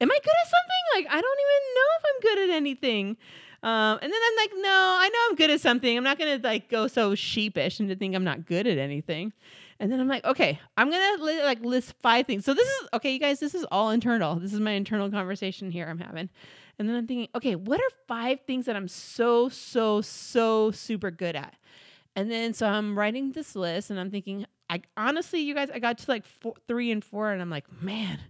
Am 0.00 0.10
I 0.10 0.18
good 0.22 0.34
at 0.42 0.48
something? 0.48 0.84
Like, 0.96 1.06
I 1.16 1.20
don't 1.20 1.38
even 1.40 1.74
know 1.74 1.88
if 1.98 2.04
I'm 2.04 2.20
good 2.20 2.50
at 2.50 2.56
anything. 2.56 3.16
Um, 3.62 3.98
and 4.00 4.12
then 4.12 4.20
I'm 4.24 4.36
like, 4.36 4.50
no, 4.54 4.96
I 5.00 5.10
know 5.12 5.18
I'm 5.30 5.36
good 5.36 5.50
at 5.50 5.60
something. 5.60 5.96
I'm 5.96 6.04
not 6.04 6.18
gonna 6.18 6.38
like 6.42 6.68
go 6.68 6.86
so 6.86 7.14
sheepish 7.14 7.80
and 7.80 7.88
to 7.88 7.96
think 7.96 8.14
I'm 8.14 8.24
not 8.24 8.46
good 8.46 8.66
at 8.66 8.78
anything. 8.78 9.32
And 9.80 9.90
then 9.90 10.00
I'm 10.00 10.08
like, 10.08 10.24
okay, 10.24 10.60
I'm 10.76 10.90
gonna 10.90 11.22
li- 11.22 11.42
like 11.42 11.60
list 11.64 11.94
five 12.00 12.26
things. 12.26 12.44
So 12.44 12.54
this 12.54 12.68
is 12.68 12.88
okay, 12.94 13.12
you 13.12 13.18
guys. 13.18 13.40
This 13.40 13.54
is 13.54 13.64
all 13.72 13.90
internal. 13.90 14.36
This 14.36 14.52
is 14.52 14.60
my 14.60 14.72
internal 14.72 15.10
conversation 15.10 15.70
here 15.70 15.86
I'm 15.88 15.98
having. 15.98 16.30
And 16.78 16.88
then 16.88 16.96
I'm 16.96 17.06
thinking, 17.06 17.28
okay, 17.34 17.56
what 17.56 17.80
are 17.80 17.90
five 18.06 18.40
things 18.46 18.66
that 18.66 18.76
I'm 18.76 18.88
so 18.88 19.48
so 19.48 20.00
so 20.00 20.70
super 20.70 21.10
good 21.10 21.34
at? 21.34 21.54
And 22.14 22.30
then 22.30 22.54
so 22.54 22.66
I'm 22.66 22.98
writing 22.98 23.32
this 23.32 23.56
list, 23.56 23.90
and 23.90 23.98
I'm 23.98 24.10
thinking, 24.10 24.46
I 24.70 24.82
honestly, 24.96 25.40
you 25.40 25.54
guys, 25.54 25.70
I 25.70 25.78
got 25.78 25.98
to 25.98 26.10
like 26.10 26.24
four, 26.24 26.54
three 26.68 26.90
and 26.90 27.04
four, 27.04 27.30
and 27.30 27.42
I'm 27.42 27.50
like, 27.50 27.64
man, 27.82 28.20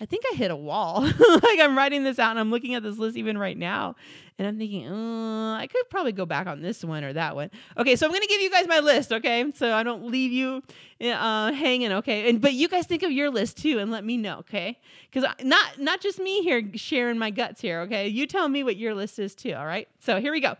I 0.00 0.06
think 0.06 0.24
I 0.32 0.34
hit 0.34 0.50
a 0.50 0.56
wall. 0.56 1.02
like 1.02 1.60
I'm 1.60 1.76
writing 1.76 2.04
this 2.04 2.18
out 2.18 2.30
and 2.30 2.40
I'm 2.40 2.50
looking 2.50 2.74
at 2.74 2.82
this 2.82 2.96
list 2.96 3.18
even 3.18 3.36
right 3.36 3.56
now. 3.56 3.96
And 4.38 4.48
I'm 4.48 4.56
thinking, 4.56 4.88
uh, 4.88 5.56
I 5.56 5.66
could 5.66 5.90
probably 5.90 6.12
go 6.12 6.24
back 6.24 6.46
on 6.46 6.62
this 6.62 6.82
one 6.82 7.04
or 7.04 7.12
that 7.12 7.36
one. 7.36 7.50
Okay, 7.76 7.94
so 7.94 8.06
I'm 8.06 8.12
gonna 8.12 8.26
give 8.26 8.40
you 8.40 8.48
guys 8.48 8.66
my 8.66 8.80
list, 8.80 9.12
okay? 9.12 9.44
So 9.54 9.74
I 9.74 9.82
don't 9.82 10.06
leave 10.06 10.32
you 10.32 10.62
uh, 11.06 11.52
hanging, 11.52 11.92
okay? 11.92 12.30
And 12.30 12.40
but 12.40 12.54
you 12.54 12.66
guys 12.66 12.86
think 12.86 13.02
of 13.02 13.10
your 13.10 13.28
list 13.28 13.58
too 13.58 13.78
and 13.78 13.90
let 13.90 14.02
me 14.02 14.16
know, 14.16 14.38
okay? 14.38 14.78
Because 15.10 15.30
not 15.42 15.78
not 15.78 16.00
just 16.00 16.18
me 16.18 16.42
here 16.42 16.62
sharing 16.74 17.18
my 17.18 17.28
guts 17.28 17.60
here, 17.60 17.80
okay? 17.82 18.08
You 18.08 18.26
tell 18.26 18.48
me 18.48 18.64
what 18.64 18.78
your 18.78 18.94
list 18.94 19.18
is 19.18 19.34
too, 19.34 19.52
all 19.52 19.66
right? 19.66 19.88
So 19.98 20.18
here 20.18 20.32
we 20.32 20.40
go. 20.40 20.56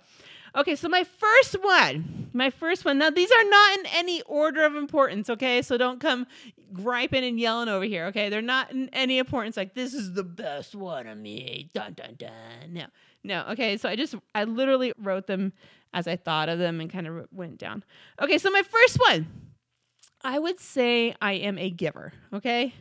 Okay, 0.54 0.74
so 0.74 0.88
my 0.88 1.04
first 1.04 1.54
one, 1.62 2.28
my 2.32 2.50
first 2.50 2.84
one. 2.84 2.98
Now 2.98 3.08
these 3.08 3.30
are 3.30 3.44
not 3.44 3.78
in 3.78 3.86
any 3.94 4.20
order 4.22 4.64
of 4.64 4.74
importance, 4.74 5.30
okay? 5.30 5.62
So 5.62 5.78
don't 5.78 6.00
come 6.00 6.26
griping 6.72 7.24
and 7.24 7.38
yelling 7.38 7.68
over 7.68 7.84
here, 7.84 8.06
okay? 8.06 8.28
They're 8.28 8.42
not 8.42 8.70
in 8.70 8.88
any 8.92 9.18
importance. 9.18 9.56
Like 9.56 9.74
this 9.74 9.94
is 9.94 10.12
the 10.14 10.24
best 10.24 10.74
one 10.74 11.06
of 11.06 11.18
me. 11.18 11.68
Dun 11.74 11.94
dun 11.94 12.14
dun. 12.16 12.72
No, 12.72 12.86
no. 13.24 13.44
Okay, 13.50 13.76
so 13.76 13.88
I 13.88 13.96
just 13.96 14.14
I 14.34 14.44
literally 14.44 14.92
wrote 14.98 15.26
them 15.26 15.52
as 15.92 16.06
I 16.06 16.16
thought 16.16 16.48
of 16.48 16.58
them 16.58 16.80
and 16.80 16.90
kind 16.90 17.06
of 17.06 17.26
went 17.32 17.58
down. 17.58 17.84
Okay, 18.20 18.38
so 18.38 18.50
my 18.50 18.62
first 18.62 18.98
one, 19.08 19.26
I 20.22 20.38
would 20.38 20.60
say 20.60 21.14
I 21.20 21.32
am 21.34 21.58
a 21.58 21.70
giver. 21.70 22.12
Okay, 22.32 22.74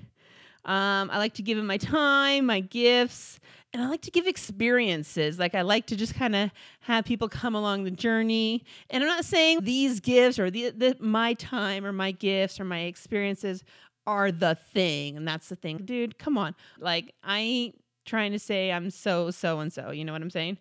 um, 0.65 1.09
I 1.11 1.17
like 1.17 1.33
to 1.35 1.41
give 1.41 1.57
in 1.57 1.65
my 1.65 1.77
time, 1.77 2.45
my 2.45 2.59
gifts 2.59 3.39
and 3.73 3.83
I 3.83 3.87
like 3.87 4.01
to 4.01 4.11
give 4.11 4.25
experiences. 4.25 5.37
Like 5.37 5.53
I 5.53 5.61
like 5.61 5.85
to 5.87 5.95
just 5.95 6.15
kind 6.15 6.35
of 6.35 6.51
have 6.81 7.05
people 7.05 7.29
come 7.29 7.55
along 7.55 7.83
the 7.83 7.91
journey. 7.91 8.63
And 8.89 9.03
I'm 9.03 9.09
not 9.09 9.25
saying 9.25 9.59
these 9.63 9.99
gifts 9.99 10.39
or 10.39 10.49
the, 10.49 10.71
the 10.71 10.95
my 10.99 11.33
time 11.35 11.85
or 11.85 11.93
my 11.93 12.11
gifts 12.11 12.59
or 12.59 12.65
my 12.65 12.81
experiences 12.81 13.63
are 14.07 14.31
the 14.31 14.55
thing. 14.55 15.17
And 15.17 15.27
that's 15.27 15.49
the 15.49 15.55
thing. 15.55 15.77
Dude, 15.85 16.17
come 16.17 16.37
on. 16.37 16.55
Like 16.79 17.13
I 17.23 17.39
ain't 17.39 17.83
trying 18.05 18.31
to 18.31 18.39
say 18.39 18.71
I'm 18.71 18.89
so 18.89 19.29
so 19.29 19.59
and 19.59 19.71
so, 19.71 19.91
you 19.91 20.03
know 20.03 20.13
what 20.13 20.21
I'm 20.21 20.31
saying? 20.31 20.57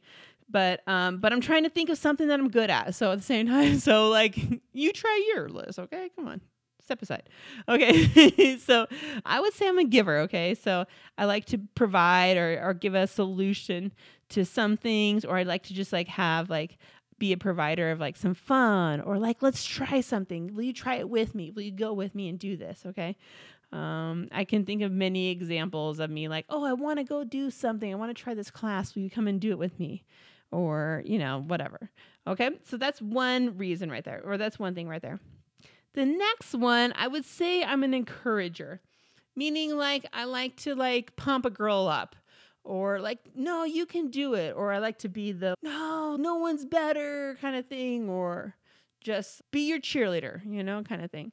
But 0.51 0.87
um 0.87 1.19
but 1.19 1.33
I'm 1.33 1.41
trying 1.41 1.63
to 1.63 1.71
think 1.71 1.89
of 1.89 1.97
something 1.97 2.29
that 2.29 2.39
I'm 2.39 2.51
good 2.51 2.69
at. 2.69 2.95
So 2.95 3.13
at 3.13 3.19
the 3.19 3.25
same 3.25 3.47
time, 3.49 3.79
so 3.79 4.09
like 4.11 4.37
you 4.73 4.93
try 4.93 5.33
your 5.35 5.49
list, 5.49 5.79
okay? 5.79 6.11
Come 6.15 6.29
on 6.29 6.41
step 6.89 7.03
aside. 7.03 7.29
Okay. 7.69 8.57
so 8.59 8.87
I 9.27 9.41
would 9.41 9.53
say 9.53 9.69
I'm 9.69 9.79
a 9.79 9.85
giver. 9.85 10.19
Okay. 10.21 10.55
So 10.55 10.87
I 11.19 11.27
like 11.27 11.45
to 11.47 11.59
provide 11.75 12.37
or, 12.37 12.61
or 12.63 12.73
give 12.75 12.95
a 12.95 13.07
solution 13.07 13.93
to 14.31 14.45
some 14.45 14.77
things, 14.77 15.25
or 15.25 15.37
I'd 15.37 15.47
like 15.47 15.65
to 15.65 15.75
just 15.75 15.93
like 15.93 16.09
have 16.09 16.49
like 16.49 16.79
be 17.19 17.33
a 17.33 17.37
provider 17.37 17.91
of 17.91 18.01
like 18.01 18.17
some 18.17 18.35
fun 18.35 19.01
or 19.01 19.19
like 19.19 19.43
let's 19.43 19.65
try 19.65 20.01
something. 20.01 20.55
Will 20.55 20.63
you 20.63 20.73
try 20.73 20.97
it 20.97 21.09
with 21.09 21.35
me? 21.35 21.51
Will 21.51 21.63
you 21.63 21.73
go 21.73 21.93
with 21.93 22.15
me 22.15 22.29
and 22.29 22.39
do 22.39 22.57
this? 22.57 22.85
Okay. 22.87 23.17
Um, 23.71 24.29
I 24.33 24.45
can 24.45 24.65
think 24.65 24.81
of 24.83 24.91
many 24.93 25.29
examples 25.29 26.01
of 26.01 26.11
me 26.11 26.29
like, 26.29 26.47
oh, 26.49 26.65
I 26.65 26.73
want 26.73 26.99
to 27.01 27.05
go 27.05 27.23
do 27.25 27.51
something. 27.51 27.93
I 27.93 27.97
want 27.97 28.17
to 28.17 28.23
try 28.23 28.35
this 28.35 28.51
class. 28.51 28.95
Will 28.95 29.03
you 29.03 29.11
come 29.11 29.29
and 29.29 29.41
do 29.41 29.51
it 29.51 29.59
with 29.59 29.79
me? 29.79 30.05
Or, 30.51 31.03
you 31.05 31.19
know, 31.19 31.45
whatever. 31.47 31.91
Okay. 32.27 32.51
So 32.65 32.79
that's 32.79 33.03
one 33.03 33.59
reason 33.59 33.91
right 33.91 34.05
there, 34.05 34.23
or 34.25 34.39
that's 34.39 34.59
one 34.59 34.75
thing 34.75 34.89
right 34.89 35.03
there. 35.03 35.21
The 35.99 36.07
next 36.07 36.55
one, 36.55 36.93
I 36.95 37.09
would 37.09 37.25
say 37.25 37.65
I'm 37.65 37.83
an 37.83 37.93
encourager, 37.93 38.81
meaning 39.35 39.77
like 39.77 40.07
I 40.13 40.27
like 40.27 40.55
to 40.59 40.77
like 40.77 41.17
pump 41.17 41.45
a 41.45 41.51
girl 41.51 41.89
up 41.89 42.15
or 42.63 43.01
like 43.01 43.19
no 43.35 43.65
you 43.65 43.85
can 43.85 44.09
do 44.09 44.35
it 44.35 44.55
or 44.55 44.73
i 44.73 44.79
like 44.79 44.99
to 44.99 45.09
be 45.09 45.33
the 45.33 45.57
no 45.61 46.15
no 46.17 46.37
one's 46.37 46.65
better 46.65 47.37
kind 47.41 47.57
of 47.57 47.67
thing 47.67 48.09
or 48.09 48.55
just 49.01 49.43
be 49.51 49.63
your 49.69 49.81
cheerleader 49.81 50.41
you 50.47 50.63
know 50.63 50.85
kind 50.85 51.03
of 51.03 51.11
thing. 51.11 51.33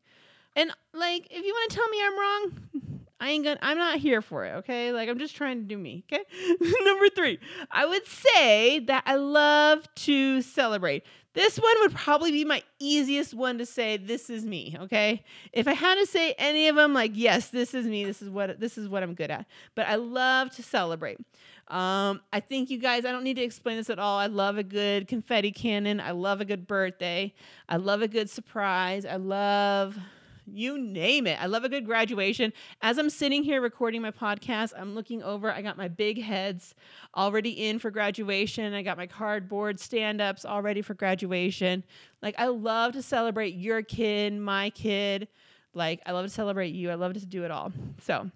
And 0.55 0.71
like 0.95 1.27
if 1.29 1.45
you 1.45 1.53
want 1.53 1.69
to 1.69 1.75
tell 1.75 1.89
me 1.89 1.97
i'm 2.03 2.19
wrong 2.19 3.01
i 3.19 3.29
ain't 3.29 3.43
gonna 3.43 3.59
i'm 3.61 3.77
not 3.77 3.99
here 3.99 4.23
for 4.23 4.45
it 4.45 4.51
okay? 4.57 4.91
Like 4.91 5.09
i'm 5.09 5.19
just 5.19 5.35
trying 5.35 5.59
to 5.59 5.67
do 5.67 5.77
me 5.77 6.05
okay? 6.11 6.23
Number 6.85 7.09
three 7.09 7.37
i 7.69 7.85
would 7.85 8.07
say 8.07 8.79
that 8.79 9.03
i 9.05 9.13
love 9.13 9.87
to 9.93 10.41
celebrate 10.41 11.03
this 11.35 11.57
one 11.57 11.75
would 11.81 11.93
probably 11.93 12.31
be 12.31 12.45
my 12.45 12.63
easiest 12.79 13.33
one 13.33 13.57
to 13.59 13.65
say 13.65 13.97
this 13.97 14.29
is 14.29 14.45
me, 14.45 14.75
okay? 14.79 15.23
If 15.51 15.67
I 15.67 15.73
had 15.73 15.95
to 15.95 16.05
say 16.05 16.33
any 16.37 16.67
of 16.69 16.75
them 16.75 16.93
like 16.93 17.11
yes, 17.13 17.49
this 17.49 17.73
is 17.73 17.85
me, 17.85 18.05
this 18.05 18.21
is 18.21 18.29
what 18.29 18.59
this 18.59 18.77
is 18.77 18.87
what 18.89 19.03
I'm 19.03 19.13
good 19.13 19.29
at. 19.29 19.45
But 19.75 19.87
I 19.87 19.95
love 19.95 20.49
to 20.55 20.63
celebrate. 20.63 21.19
Um, 21.67 22.21
I 22.31 22.39
think 22.39 22.69
you 22.69 22.77
guys, 22.77 23.05
I 23.05 23.11
don't 23.11 23.23
need 23.23 23.35
to 23.35 23.43
explain 23.43 23.77
this 23.77 23.89
at 23.89 23.99
all. 23.99 24.17
I 24.17 24.27
love 24.27 24.57
a 24.57 24.63
good 24.63 25.07
confetti 25.07 25.51
cannon. 25.51 25.99
I 25.99 26.11
love 26.11 26.39
a 26.39 26.45
good 26.45 26.67
birthday. 26.67 27.33
I 27.67 27.77
love 27.77 28.01
a 28.01 28.07
good 28.07 28.29
surprise. 28.29 29.05
I 29.05 29.17
love 29.17 29.97
you 30.45 30.77
name 30.77 31.27
it. 31.27 31.41
I 31.41 31.47
love 31.47 31.63
a 31.63 31.69
good 31.69 31.85
graduation. 31.85 32.53
As 32.81 32.97
I'm 32.97 33.09
sitting 33.09 33.43
here 33.43 33.61
recording 33.61 34.01
my 34.01 34.11
podcast, 34.11 34.73
I'm 34.77 34.95
looking 34.95 35.23
over. 35.23 35.51
I 35.51 35.61
got 35.61 35.77
my 35.77 35.87
big 35.87 36.21
heads 36.21 36.75
already 37.15 37.67
in 37.67 37.79
for 37.79 37.91
graduation. 37.91 38.73
I 38.73 38.81
got 38.81 38.97
my 38.97 39.07
cardboard 39.07 39.79
stand 39.79 40.21
ups 40.21 40.45
all 40.45 40.61
ready 40.61 40.81
for 40.81 40.93
graduation. 40.93 41.83
Like, 42.21 42.35
I 42.37 42.47
love 42.47 42.93
to 42.93 43.01
celebrate 43.01 43.55
your 43.55 43.81
kid, 43.81 44.33
my 44.33 44.69
kid. 44.71 45.27
Like, 45.73 46.01
I 46.05 46.11
love 46.11 46.25
to 46.25 46.31
celebrate 46.31 46.73
you. 46.73 46.89
I 46.89 46.95
love 46.95 47.13
to 47.13 47.25
do 47.25 47.43
it 47.43 47.51
all. 47.51 47.71
So, 48.01 48.29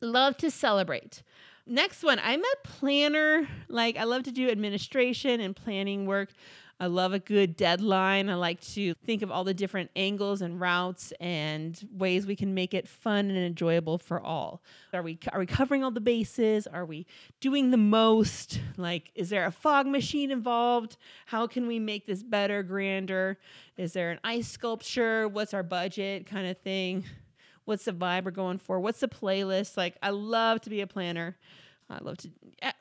love 0.00 0.36
to 0.38 0.50
celebrate. 0.50 1.22
Next 1.66 2.02
one, 2.02 2.18
I'm 2.22 2.40
a 2.40 2.54
planner. 2.64 3.46
Like, 3.68 3.96
I 3.96 4.04
love 4.04 4.24
to 4.24 4.32
do 4.32 4.50
administration 4.50 5.40
and 5.40 5.54
planning 5.54 6.06
work. 6.06 6.30
I 6.80 6.86
love 6.86 7.12
a 7.12 7.18
good 7.18 7.56
deadline. 7.56 8.30
I 8.30 8.34
like 8.36 8.62
to 8.72 8.94
think 8.94 9.20
of 9.20 9.30
all 9.30 9.44
the 9.44 9.52
different 9.52 9.90
angles 9.94 10.40
and 10.40 10.58
routes 10.58 11.12
and 11.20 11.78
ways 11.92 12.26
we 12.26 12.34
can 12.34 12.54
make 12.54 12.72
it 12.72 12.88
fun 12.88 13.28
and 13.28 13.36
enjoyable 13.36 13.98
for 13.98 14.18
all. 14.18 14.62
Are 14.94 15.02
we 15.02 15.18
are 15.30 15.38
we 15.38 15.44
covering 15.44 15.84
all 15.84 15.90
the 15.90 16.00
bases? 16.00 16.66
Are 16.66 16.86
we 16.86 17.06
doing 17.38 17.70
the 17.70 17.76
most? 17.76 18.60
Like 18.78 19.10
is 19.14 19.28
there 19.28 19.44
a 19.44 19.52
fog 19.52 19.86
machine 19.86 20.30
involved? 20.30 20.96
How 21.26 21.46
can 21.46 21.66
we 21.66 21.78
make 21.78 22.06
this 22.06 22.22
better, 22.22 22.62
grander? 22.62 23.36
Is 23.76 23.92
there 23.92 24.10
an 24.10 24.18
ice 24.24 24.48
sculpture? 24.48 25.28
What's 25.28 25.52
our 25.52 25.62
budget 25.62 26.24
kind 26.24 26.46
of 26.46 26.56
thing? 26.56 27.04
What's 27.66 27.84
the 27.84 27.92
vibe 27.92 28.24
we're 28.24 28.30
going 28.30 28.56
for? 28.56 28.80
What's 28.80 29.00
the 29.00 29.08
playlist? 29.08 29.76
Like 29.76 29.98
I 30.02 30.10
love 30.10 30.62
to 30.62 30.70
be 30.70 30.80
a 30.80 30.86
planner. 30.86 31.36
I 31.90 31.98
love 32.02 32.18
to. 32.18 32.30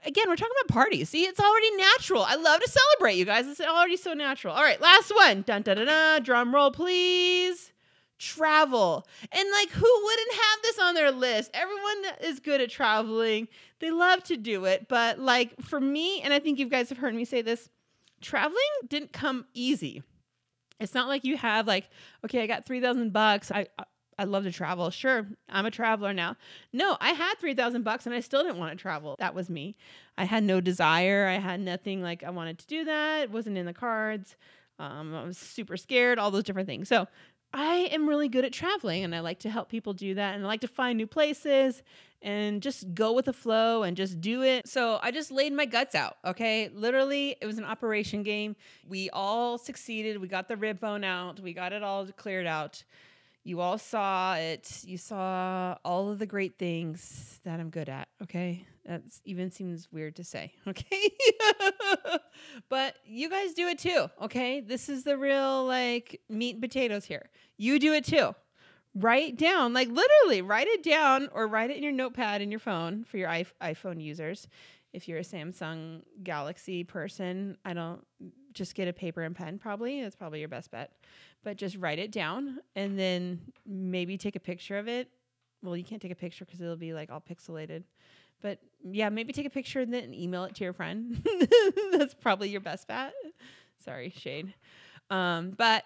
Again, 0.06 0.26
we're 0.28 0.36
talking 0.36 0.54
about 0.62 0.74
parties. 0.74 1.10
See, 1.10 1.24
it's 1.24 1.40
already 1.40 1.76
natural. 1.76 2.24
I 2.24 2.36
love 2.36 2.62
to 2.62 2.70
celebrate, 2.70 3.16
you 3.16 3.26
guys. 3.26 3.48
It's 3.48 3.60
already 3.62 3.98
so 3.98 4.14
natural. 4.14 4.54
All 4.54 4.64
right, 4.64 4.80
last 4.80 5.14
one. 5.14 5.42
Dun 5.42 5.64
dun 5.64 5.78
dun 5.78 5.88
dun. 5.88 6.24
Drum 6.24 6.54
roll, 6.54 6.72
please. 6.72 7.72
Travel. 8.20 9.08
And 9.32 9.52
like, 9.52 9.70
who 9.70 10.02
wouldn't 10.04 10.34
have 10.34 10.62
this 10.62 10.80
on 10.80 10.94
their 10.94 11.12
list? 11.12 11.52
Everyone 11.54 12.14
is 12.22 12.40
good 12.40 12.62
at 12.62 12.70
traveling. 12.70 13.48
They 13.80 13.92
love 13.92 14.24
to 14.26 14.38
do 14.38 14.66
it. 14.66 14.88
But 14.90 15.20
like, 15.20 15.60
for 15.62 15.80
me, 15.80 16.22
and 16.22 16.34
I 16.34 16.40
think 16.40 16.60
you 16.60 16.68
guys 16.68 16.90
have 16.90 16.98
heard 16.98 17.16
me 17.16 17.26
say 17.26 17.42
this, 17.42 17.70
traveling 18.22 18.60
didn't 18.88 19.14
come 19.14 19.46
easy. 19.54 20.04
It's 20.80 20.94
not 20.94 21.08
like 21.08 21.24
you 21.24 21.38
have 21.38 21.68
like, 21.68 21.90
okay, 22.26 22.42
I 22.42 22.48
got 22.48 22.66
three 22.66 22.82
thousand 22.82 23.12
bucks. 23.14 23.52
I 23.52 23.68
uh, 23.78 23.84
I 24.20 24.26
love 24.26 24.44
to 24.44 24.52
travel. 24.52 24.90
Sure, 24.90 25.26
I'm 25.48 25.66
a 25.66 25.72
traveler 25.72 26.12
now. 26.12 26.36
No, 26.74 26.98
I 27.00 27.12
had 27.12 27.36
3000 27.40 27.84
bucks 27.84 28.06
and 28.06 28.14
I 28.14 28.20
still 28.20 28.44
didn't 28.44 28.58
want 28.58 28.78
to 28.78 28.82
travel. 28.82 29.16
That 29.18 29.34
was 29.34 29.50
me. 29.50 29.78
I 30.18 30.26
had 30.26 30.44
no 30.44 30.60
desire. 30.60 31.26
I 31.26 31.40
had 31.40 31.62
nothing 31.62 32.02
like 32.02 32.22
I 32.26 32.30
wanted 32.30 32.60
to 32.60 32.68
do 32.68 32.84
that. 32.84 33.22
It 33.22 33.32
wasn't 33.32 33.58
in 33.58 33.66
the 33.66 33.74
cards. 33.74 34.36
Um, 34.78 35.16
I 35.16 35.24
was 35.24 35.38
super 35.38 35.78
scared, 35.78 36.20
all 36.20 36.32
those 36.32 36.44
different 36.44 36.68
things. 36.68 36.90
So 36.90 37.08
I 37.54 37.88
am 37.94 38.10
really 38.10 38.28
good 38.28 38.44
at 38.44 38.52
traveling 38.52 39.06
and 39.06 39.16
I 39.16 39.22
like 39.22 39.40
to 39.40 39.50
help 39.50 39.70
people 39.70 39.94
do 39.94 40.14
that 40.16 40.36
and 40.36 40.44
I 40.44 40.48
like 40.48 40.62
to 40.62 40.68
find 40.68 40.98
new 40.98 41.08
places 41.08 41.82
and 42.22 42.62
just 42.62 42.94
go 42.94 43.14
with 43.14 43.24
the 43.24 43.34
flow 43.34 43.84
and 43.84 43.96
just 43.96 44.20
do 44.20 44.44
it. 44.44 44.68
So 44.68 45.00
I 45.02 45.12
just 45.12 45.32
laid 45.32 45.54
my 45.54 45.66
guts 45.66 45.96
out, 45.96 46.18
okay? 46.26 46.70
Literally, 46.74 47.38
it 47.42 47.46
was 47.46 47.58
an 47.58 47.64
operation 47.64 48.24
game. 48.24 48.58
We 48.86 49.10
all 49.12 49.58
succeeded. 49.58 50.20
We 50.20 50.28
got 50.28 50.50
the 50.50 50.58
rib 50.58 50.82
bone 50.82 51.06
out, 51.06 51.40
we 51.40 51.54
got 51.54 51.72
it 51.72 51.84
all 51.84 52.06
cleared 52.08 52.46
out. 52.48 52.84
You 53.44 53.62
all 53.62 53.78
saw 53.78 54.36
it. 54.36 54.84
You 54.84 54.98
saw 54.98 55.76
all 55.86 56.12
of 56.12 56.20
the 56.20 56.26
great 56.26 56.58
things 56.60 57.40
that 57.46 57.60
I'm 57.60 57.70
good 57.70 57.90
at. 57.90 58.08
Okay. 58.24 58.66
That 58.86 59.04
even 59.26 59.52
seems 59.52 59.92
weird 59.92 60.16
to 60.18 60.24
say. 60.24 60.54
Okay. 60.68 61.12
but 62.70 62.96
you 63.06 63.30
guys 63.30 63.54
do 63.54 63.68
it 63.68 63.80
too. 63.80 64.10
Okay. 64.22 64.60
This 64.62 64.90
is 64.90 65.04
the 65.04 65.18
real 65.18 65.66
like 65.66 66.22
meat 66.30 66.56
and 66.56 66.62
potatoes 66.62 67.06
here. 67.06 67.30
You 67.58 67.80
do 67.80 67.94
it 67.94 68.06
too. 68.06 68.36
Write 68.96 69.38
down, 69.38 69.74
like 69.74 69.88
literally 69.88 70.42
write 70.42 70.68
it 70.68 70.84
down 70.84 71.30
or 71.32 71.48
write 71.48 71.70
it 71.70 71.78
in 71.78 71.84
your 71.84 71.92
notepad 71.92 72.42
in 72.42 72.50
your 72.52 72.60
phone 72.60 73.04
for 73.04 73.18
your 73.18 73.30
iPhone 73.30 74.02
users. 74.02 74.48
If 74.92 75.08
you're 75.08 75.20
a 75.20 75.24
Samsung 75.24 76.02
Galaxy 76.24 76.84
person, 76.84 77.58
I 77.64 77.74
don't 77.74 78.04
just 78.54 78.76
get 78.76 78.88
a 78.88 78.94
paper 78.94 79.22
and 79.22 79.36
pen, 79.36 79.60
probably. 79.60 80.02
That's 80.02 80.16
probably 80.16 80.40
your 80.40 80.50
best 80.50 80.72
bet 80.72 80.92
but 81.44 81.58
just 81.58 81.78
write 81.78 82.00
it 82.00 82.12
down 82.12 82.60
and 82.76 82.98
then 82.98 83.40
maybe 83.66 84.18
take 84.18 84.36
a 84.36 84.40
picture 84.40 84.78
of 84.78 84.88
it. 84.88 85.10
Well, 85.62 85.76
you 85.76 85.84
can't 85.84 86.02
take 86.02 86.12
a 86.12 86.16
picture 86.16 86.46
because 86.46 86.62
it'll 86.62 86.76
be 86.76 86.94
like 86.94 87.12
all 87.12 87.22
pixelated. 87.22 87.84
But 88.42 88.60
yeah, 88.84 89.10
maybe 89.10 89.34
take 89.34 89.46
a 89.46 89.50
picture 89.50 89.82
and 89.82 89.94
then 89.94 90.14
email 90.14 90.46
it 90.46 90.56
to 90.56 90.64
your 90.64 90.74
friend. 90.74 91.26
That's 91.92 92.14
probably 92.14 92.50
your 92.50 92.62
best 92.62 92.88
bet. 92.88 93.14
Sorry, 93.84 94.14
Shade. 94.16 94.54
Um, 95.10 95.52
but 95.52 95.84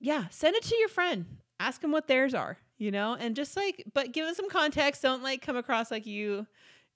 yeah, 0.00 0.26
send 0.30 0.54
it 0.56 0.62
to 0.64 0.76
your 0.76 0.88
friend. 0.88 1.26
Ask 1.58 1.80
them 1.80 1.92
what 1.92 2.08
theirs 2.08 2.34
are, 2.34 2.58
you 2.78 2.90
know, 2.90 3.16
and 3.18 3.36
just 3.36 3.56
like, 3.56 3.84
but 3.92 4.12
give 4.12 4.26
them 4.26 4.34
some 4.34 4.48
context. 4.48 5.02
Don't 5.02 5.22
like 5.22 5.42
come 5.42 5.56
across 5.56 5.90
like 5.90 6.06
you, 6.06 6.46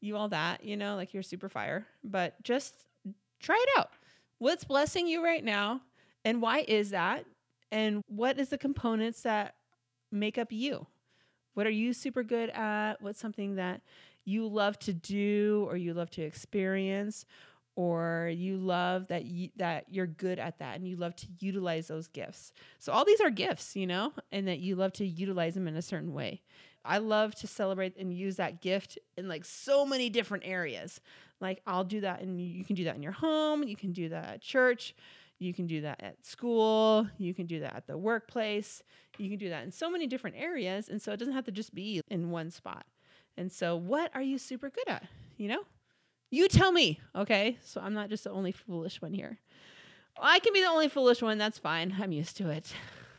you 0.00 0.16
all 0.16 0.28
that, 0.28 0.64
you 0.64 0.76
know, 0.76 0.96
like 0.96 1.14
you're 1.14 1.22
super 1.22 1.48
fire. 1.48 1.86
But 2.04 2.40
just 2.42 2.74
try 3.40 3.56
it 3.68 3.78
out. 3.78 3.90
What's 4.38 4.64
blessing 4.64 5.06
you 5.08 5.24
right 5.24 5.44
now, 5.44 5.80
and 6.24 6.42
why 6.42 6.64
is 6.66 6.90
that? 6.90 7.24
and 7.72 8.02
what 8.06 8.38
is 8.38 8.48
the 8.48 8.58
components 8.58 9.22
that 9.22 9.54
make 10.12 10.38
up 10.38 10.52
you? 10.52 10.86
What 11.54 11.66
are 11.66 11.70
you 11.70 11.92
super 11.92 12.22
good 12.22 12.50
at? 12.50 13.00
What's 13.00 13.20
something 13.20 13.56
that 13.56 13.80
you 14.24 14.46
love 14.46 14.78
to 14.80 14.92
do 14.92 15.66
or 15.68 15.76
you 15.76 15.94
love 15.94 16.10
to 16.10 16.22
experience? 16.22 17.24
or 17.78 18.32
you 18.34 18.56
love 18.56 19.06
that 19.08 19.26
you, 19.26 19.50
that 19.56 19.84
you're 19.90 20.06
good 20.06 20.38
at 20.38 20.58
that 20.60 20.76
and 20.76 20.88
you 20.88 20.96
love 20.96 21.14
to 21.14 21.26
utilize 21.40 21.88
those 21.88 22.06
gifts. 22.06 22.50
So 22.78 22.90
all 22.90 23.04
these 23.04 23.20
are 23.20 23.28
gifts, 23.28 23.76
you 23.76 23.86
know, 23.86 24.14
and 24.32 24.48
that 24.48 24.60
you 24.60 24.76
love 24.76 24.94
to 24.94 25.06
utilize 25.06 25.52
them 25.52 25.68
in 25.68 25.76
a 25.76 25.82
certain 25.82 26.14
way. 26.14 26.40
I 26.86 26.98
love 26.98 27.34
to 27.36 27.46
celebrate 27.46 27.96
and 27.96 28.12
use 28.12 28.36
that 28.36 28.60
gift 28.60 28.98
in 29.16 29.28
like 29.28 29.44
so 29.44 29.84
many 29.84 30.08
different 30.10 30.44
areas. 30.46 31.00
Like 31.40 31.62
I'll 31.66 31.84
do 31.84 32.00
that 32.00 32.20
and 32.20 32.40
you 32.40 32.64
can 32.64 32.76
do 32.76 32.84
that 32.84 32.96
in 32.96 33.02
your 33.02 33.12
home, 33.12 33.62
you 33.62 33.76
can 33.76 33.92
do 33.92 34.08
that 34.08 34.34
at 34.34 34.40
church, 34.40 34.94
you 35.38 35.52
can 35.52 35.66
do 35.66 35.82
that 35.82 36.02
at 36.02 36.24
school, 36.24 37.08
you 37.18 37.34
can 37.34 37.46
do 37.46 37.60
that 37.60 37.74
at 37.74 37.86
the 37.86 37.98
workplace, 37.98 38.82
you 39.18 39.28
can 39.28 39.38
do 39.38 39.50
that 39.50 39.64
in 39.64 39.70
so 39.70 39.90
many 39.90 40.06
different 40.06 40.36
areas 40.36 40.88
and 40.88 41.00
so 41.00 41.12
it 41.12 41.18
doesn't 41.18 41.34
have 41.34 41.44
to 41.44 41.52
just 41.52 41.74
be 41.74 42.00
in 42.08 42.30
one 42.30 42.50
spot. 42.50 42.86
And 43.36 43.52
so 43.52 43.76
what 43.76 44.10
are 44.14 44.22
you 44.22 44.38
super 44.38 44.70
good 44.70 44.88
at, 44.88 45.04
you 45.36 45.48
know? 45.48 45.62
You 46.30 46.48
tell 46.48 46.72
me, 46.72 47.00
okay? 47.14 47.58
So 47.62 47.80
I'm 47.80 47.94
not 47.94 48.08
just 48.08 48.24
the 48.24 48.30
only 48.30 48.52
foolish 48.52 49.00
one 49.00 49.12
here. 49.12 49.38
I 50.20 50.38
can 50.38 50.52
be 50.52 50.60
the 50.60 50.68
only 50.68 50.88
foolish 50.88 51.22
one, 51.22 51.38
that's 51.38 51.58
fine. 51.58 51.94
I'm 52.00 52.12
used 52.12 52.36
to 52.38 52.48
it. 52.50 52.72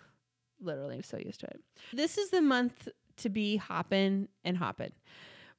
Literally, 0.60 0.96
I'm 0.96 1.04
so 1.04 1.18
used 1.18 1.40
to 1.42 1.48
it. 1.48 1.62
This 1.94 2.18
is 2.18 2.32
the 2.32 2.42
month 2.42 2.88
to 3.18 3.30
be 3.30 3.58
hopping 3.58 4.28
and 4.44 4.58
hopping. 4.58 4.92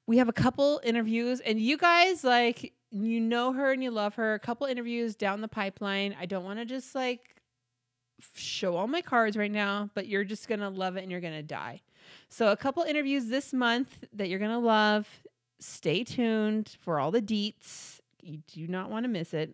We 0.07 0.19
have 0.19 0.29
a 0.29 0.33
couple 0.33 0.81
interviews, 0.85 1.41
and 1.41 1.61
you 1.61 1.77
guys, 1.77 2.25
like, 2.25 2.73
you 2.91 3.21
know 3.21 3.53
her 3.53 3.73
and 3.73 3.83
you 3.83 3.91
love 3.91 4.15
her. 4.15 4.35
A 4.35 4.39
couple 4.39 4.67
interviews 4.67 5.15
down 5.15 5.43
the 5.43 5.49
pipeline. 5.49 6.17
I 6.19 6.25
don't 6.25 6.45
want 6.45 6.59
to 6.59 6.65
just 6.65 6.95
like 6.95 7.37
show 8.35 8.77
all 8.77 8.87
my 8.87 9.03
cards 9.03 9.37
right 9.37 9.51
now, 9.51 9.91
but 9.95 10.07
you're 10.09 10.25
just 10.25 10.49
to 10.61 10.71
love 10.71 10.97
it 10.97 11.03
and 11.03 11.11
you're 11.11 11.21
to 11.35 11.43
die. 11.43 11.83
So, 12.31 12.51
a 12.51 12.57
couple 12.57 12.83
interviews 12.85 13.27
this 13.27 13.53
month 13.53 14.05
that 14.15 14.29
you're 14.29 14.39
to 14.51 14.59
love. 14.59 15.07
Stay 15.61 16.05
tuned 16.05 16.77
for 16.81 16.99
all 16.99 17.11
the 17.11 17.21
deets. 17.21 18.01
You 18.23 18.39
do 18.47 18.67
not 18.69 18.91
want 18.91 19.05
to 19.05 19.09
miss 19.09 19.35
it 19.35 19.51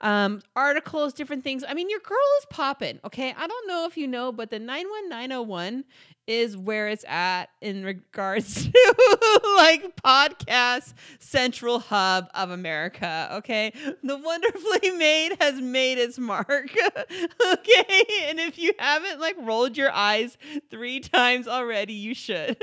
um, 0.00 0.42
articles, 0.54 1.12
different 1.12 1.44
things. 1.44 1.64
I 1.66 1.74
mean, 1.74 1.90
your 1.90 2.00
girl 2.00 2.18
is 2.40 2.46
popping. 2.50 3.00
Okay. 3.04 3.34
I 3.36 3.46
don't 3.46 3.68
know 3.68 3.86
if 3.86 3.96
you 3.96 4.06
know, 4.06 4.32
but 4.32 4.50
the 4.50 4.58
91901 4.58 5.84
is 6.28 6.56
where 6.56 6.88
it's 6.88 7.06
at 7.08 7.46
in 7.62 7.82
regards 7.82 8.64
to 8.70 9.40
like 9.56 9.96
podcast 9.96 10.92
central 11.18 11.80
hub 11.80 12.28
of 12.34 12.50
America. 12.50 13.30
Okay. 13.38 13.72
The 14.04 14.16
Wonderfully 14.16 14.90
Made 14.96 15.36
has 15.40 15.60
made 15.60 15.98
its 15.98 16.18
mark. 16.18 16.48
okay. 16.98 18.04
And 18.26 18.38
if 18.38 18.58
you 18.58 18.74
haven't 18.78 19.20
like 19.20 19.36
rolled 19.40 19.76
your 19.76 19.90
eyes 19.90 20.36
three 20.70 21.00
times 21.00 21.48
already, 21.48 21.94
you 21.94 22.14
should. 22.14 22.58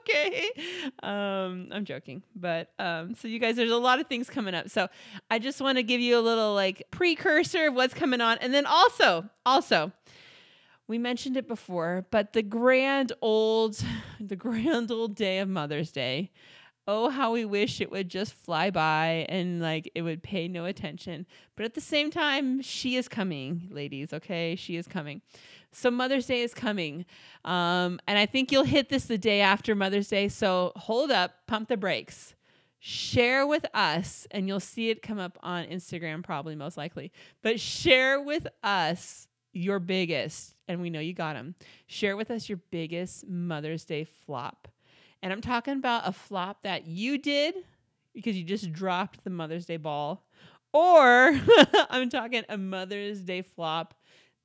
okay. 0.00 0.50
Um, 1.02 1.68
I'm 1.72 1.86
joking. 1.86 2.22
But 2.36 2.70
um, 2.78 3.14
so 3.14 3.28
you 3.28 3.38
guys, 3.38 3.56
there's 3.56 3.70
a 3.70 3.78
lot 3.78 3.98
of 3.98 4.08
things 4.08 4.28
coming 4.28 4.54
up. 4.54 4.68
So 4.68 4.88
I 5.30 5.38
just 5.38 5.62
want 5.62 5.78
to 5.78 5.82
give 5.82 6.02
you 6.02 6.18
a 6.18 6.20
little 6.20 6.54
like 6.54 6.82
precursor 6.90 7.68
of 7.68 7.74
what's 7.74 7.94
coming 7.94 8.20
on. 8.20 8.36
And 8.42 8.52
then 8.52 8.66
also, 8.66 9.24
also, 9.46 9.90
we 10.88 10.98
mentioned 10.98 11.36
it 11.36 11.48
before, 11.48 12.06
but 12.10 12.32
the 12.32 12.42
grand 12.42 13.12
old, 13.20 13.82
the 14.20 14.36
grand 14.36 14.90
old 14.90 15.14
day 15.14 15.38
of 15.38 15.48
Mother's 15.48 15.90
Day. 15.90 16.30
Oh, 16.88 17.10
how 17.10 17.32
we 17.32 17.44
wish 17.44 17.80
it 17.80 17.90
would 17.90 18.08
just 18.08 18.32
fly 18.32 18.70
by 18.70 19.26
and 19.28 19.60
like 19.60 19.90
it 19.96 20.02
would 20.02 20.22
pay 20.22 20.46
no 20.46 20.66
attention. 20.66 21.26
But 21.56 21.64
at 21.64 21.74
the 21.74 21.80
same 21.80 22.12
time, 22.12 22.62
she 22.62 22.94
is 22.94 23.08
coming, 23.08 23.66
ladies, 23.72 24.12
okay? 24.12 24.54
She 24.54 24.76
is 24.76 24.86
coming. 24.86 25.20
So 25.72 25.90
Mother's 25.90 26.26
Day 26.26 26.42
is 26.42 26.54
coming. 26.54 27.04
Um, 27.44 27.98
and 28.06 28.16
I 28.18 28.26
think 28.26 28.52
you'll 28.52 28.62
hit 28.62 28.88
this 28.88 29.06
the 29.06 29.18
day 29.18 29.40
after 29.40 29.74
Mother's 29.74 30.06
Day. 30.06 30.28
So 30.28 30.70
hold 30.76 31.10
up, 31.10 31.32
pump 31.48 31.68
the 31.68 31.76
brakes 31.76 32.36
share 32.78 33.46
with 33.46 33.66
us, 33.74 34.26
and 34.30 34.46
you'll 34.46 34.60
see 34.60 34.90
it 34.90 35.02
come 35.02 35.18
up 35.18 35.38
on 35.42 35.64
Instagram, 35.64 36.22
probably 36.22 36.54
most 36.54 36.76
likely, 36.76 37.10
but 37.42 37.58
share 37.58 38.20
with 38.20 38.46
us 38.62 39.26
your 39.52 39.80
biggest, 39.80 40.54
and 40.68 40.80
we 40.80 40.90
know 40.90 41.00
you 41.00 41.14
got 41.14 41.34
them. 41.34 41.54
Share 41.86 42.16
with 42.16 42.30
us 42.30 42.48
your 42.48 42.58
biggest 42.70 43.26
Mother's 43.28 43.84
Day 43.84 44.04
flop. 44.04 44.68
And 45.22 45.32
I'm 45.32 45.40
talking 45.40 45.74
about 45.74 46.06
a 46.06 46.12
flop 46.12 46.62
that 46.62 46.86
you 46.86 47.18
did 47.18 47.54
because 48.14 48.36
you 48.36 48.44
just 48.44 48.72
dropped 48.72 49.24
the 49.24 49.30
Mother's 49.30 49.66
Day 49.66 49.76
ball, 49.76 50.24
or 50.72 51.38
I'm 51.90 52.08
talking 52.10 52.44
a 52.48 52.56
Mother's 52.56 53.20
Day 53.20 53.42
flop 53.42 53.94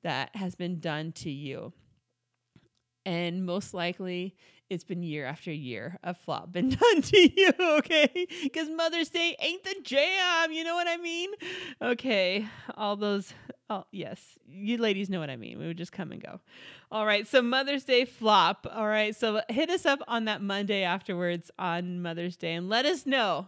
that 0.03 0.35
has 0.35 0.55
been 0.55 0.79
done 0.79 1.11
to 1.13 1.29
you. 1.29 1.73
And 3.05 3.45
most 3.45 3.73
likely 3.73 4.35
it's 4.69 4.83
been 4.85 5.03
year 5.03 5.25
after 5.25 5.51
year 5.51 5.97
of 6.01 6.17
flop 6.17 6.51
been 6.51 6.69
done 6.69 7.01
to 7.01 7.29
you, 7.35 7.51
okay? 7.59 8.27
Because 8.43 8.69
Mother's 8.69 9.09
Day 9.09 9.35
ain't 9.39 9.63
the 9.63 9.75
jam, 9.83 10.51
you 10.51 10.63
know 10.63 10.75
what 10.75 10.87
I 10.87 10.97
mean? 10.97 11.31
Okay, 11.81 12.47
all 12.75 12.95
those, 12.95 13.33
oh, 13.71 13.85
yes, 13.91 14.37
you 14.49 14.77
ladies 14.77 15.09
know 15.09 15.19
what 15.21 15.29
I 15.29 15.37
mean. 15.37 15.57
We 15.57 15.65
would 15.65 15.77
just 15.77 15.93
come 15.93 16.11
and 16.11 16.21
go. 16.21 16.41
All 16.91 17.05
right, 17.05 17.25
so 17.25 17.41
Mother's 17.41 17.85
Day 17.85 18.03
flop. 18.03 18.67
All 18.69 18.87
right, 18.87 19.15
so 19.15 19.41
hit 19.47 19.69
us 19.69 19.85
up 19.85 20.01
on 20.09 20.25
that 20.25 20.41
Monday 20.41 20.83
afterwards 20.83 21.49
on 21.57 22.01
Mother's 22.01 22.35
Day 22.35 22.53
and 22.53 22.67
let 22.67 22.85
us 22.85 23.05
know 23.05 23.47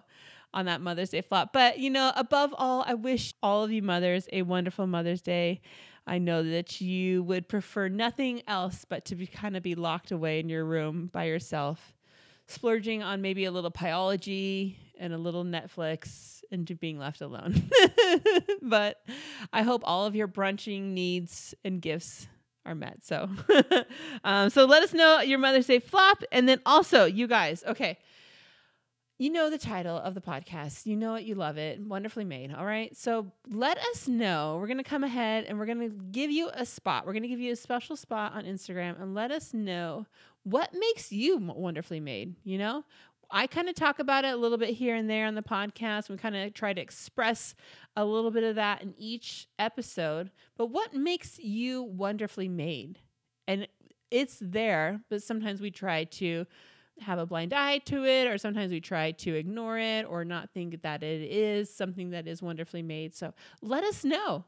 on 0.54 0.66
that 0.66 0.80
Mother's 0.80 1.10
Day 1.10 1.22
flop. 1.22 1.52
But, 1.52 1.78
you 1.78 1.90
know, 1.90 2.14
above 2.16 2.56
all, 2.58 2.86
I 2.88 2.94
wish 2.94 3.34
all 3.44 3.66
of 3.66 3.72
you 3.72 3.82
mothers 3.82 4.30
a 4.32 4.44
wonderful 4.44 4.88
Mother's 4.88 5.22
Day. 5.22 5.60
I 6.08 6.20
know 6.20 6.42
that 6.42 6.80
you 6.80 7.22
would 7.24 7.50
prefer 7.50 7.90
nothing 7.90 8.44
else 8.48 8.86
but 8.88 9.04
to 9.06 9.16
be 9.16 9.28
kind 9.28 9.58
of 9.58 9.64
be 9.64 9.76
locked 9.76 10.12
away 10.12 10.40
in 10.40 10.48
your 10.48 10.64
room 10.64 11.10
by 11.12 11.26
yourself, 11.26 11.94
splurging 12.48 13.04
on 13.04 13.22
maybe 13.22 13.46
a 13.46 13.52
little 13.52 13.72
Pieology 13.72 14.76
and 14.98 15.14
a 15.14 15.18
little 15.18 15.44
Netflix 15.44 16.42
and 16.52 16.80
being 16.80 17.00
left 17.00 17.22
alone. 17.22 17.70
but 18.62 19.04
I 19.52 19.64
hope 19.64 19.82
all 19.86 20.06
of 20.06 20.16
your 20.16 20.28
brunching 20.28 20.94
needs 20.94 21.56
and 21.64 21.82
gifts 21.82 22.28
are 22.66 22.76
met. 22.76 23.04
So, 23.04 23.30
um, 24.24 24.50
so 24.50 24.66
let 24.66 24.84
us 24.84 24.94
know 24.94 25.20
your 25.22 25.40
Mother's 25.40 25.68
Day 25.68 25.80
flop, 25.80 26.24
and 26.32 26.48
then 26.48 26.62
also 26.66 27.06
you 27.06 27.28
guys. 27.28 27.64
Okay, 27.68 27.98
you 29.20 29.30
know 29.30 29.50
the 29.50 29.58
title 29.58 29.98
of 29.98 30.16
the 30.16 30.22
podcast. 30.22 30.86
You 30.86 30.96
know 30.96 31.16
it, 31.16 31.24
you 31.24 31.36
love 31.36 31.58
it. 31.58 31.80
Wonderfully 31.80 32.26
made. 32.26 32.54
All 32.54 32.66
right. 32.66 32.96
So 32.96 33.32
let 33.50 33.78
us 33.78 34.08
know. 34.08 34.58
We're 34.60 34.68
to 34.78 34.84
come 34.84 35.04
ahead 35.04 35.46
and 35.46 35.58
we're 35.58 35.66
to 35.80 35.96
give 36.12 36.32
you 36.32 36.50
a 36.54 36.66
spot. 36.66 37.06
We're 37.06 37.14
to 37.24 37.30
give 37.30 37.40
you 37.40 37.54
a 37.54 37.56
special 37.56 37.96
spot 37.96 38.34
on 38.34 38.46
Instagram 38.46 39.02
and 39.02 39.14
let 39.14 39.32
us 39.32 39.54
know 39.54 40.08
what 40.44 40.74
makes 40.74 41.12
you 41.12 41.38
wonderfully 41.38 42.00
made. 42.00 42.36
You 42.44 42.58
know, 42.58 42.84
I 43.32 43.48
kind 43.48 43.68
of 43.68 43.76
talk 43.76 44.00
about 44.00 44.26
it 44.26 44.34
a 44.34 44.38
little 44.38 44.58
bit 44.58 44.70
here 44.70 44.96
and 44.96 45.10
there 45.10 45.26
on 45.26 45.36
the 45.36 45.42
podcast. 45.42 46.10
We 46.10 46.18
kind 46.18 46.36
of 46.36 46.54
try 46.54 46.74
to 46.74 46.82
express 46.82 47.56
a 47.96 48.06
little 48.06 48.32
bit 48.32 48.44
of 48.44 48.56
that 48.56 48.82
in 48.84 48.94
each 48.98 49.48
episode. 49.58 50.32
But 50.58 50.68
what 50.68 50.94
makes 50.94 51.40
you 51.40 51.84
wonderfully 51.84 52.48
made? 52.48 53.00
And 53.48 53.68
it's 54.12 54.38
there, 54.40 55.02
but 55.10 55.24
sometimes 55.24 55.62
we 55.62 55.72
try 55.72 56.04
to 56.04 56.46
have 57.00 57.18
a 57.18 57.26
blind 57.26 57.54
eye 57.54 57.80
to 57.80 58.06
it, 58.06 58.28
or 58.28 58.38
sometimes 58.38 58.72
we 58.72 58.80
try 58.80 59.12
to 59.12 59.34
ignore 59.34 59.80
it 59.80 60.06
or 60.08 60.24
not 60.24 60.52
think 60.54 60.84
that 60.84 61.02
it 61.02 61.22
is 61.22 61.74
something 61.74 62.12
that 62.12 62.28
is 62.28 62.42
wonderfully 62.42 62.84
made. 62.84 63.16
So 63.16 63.34
let 63.62 63.84
us 63.84 64.06
know. 64.06 64.46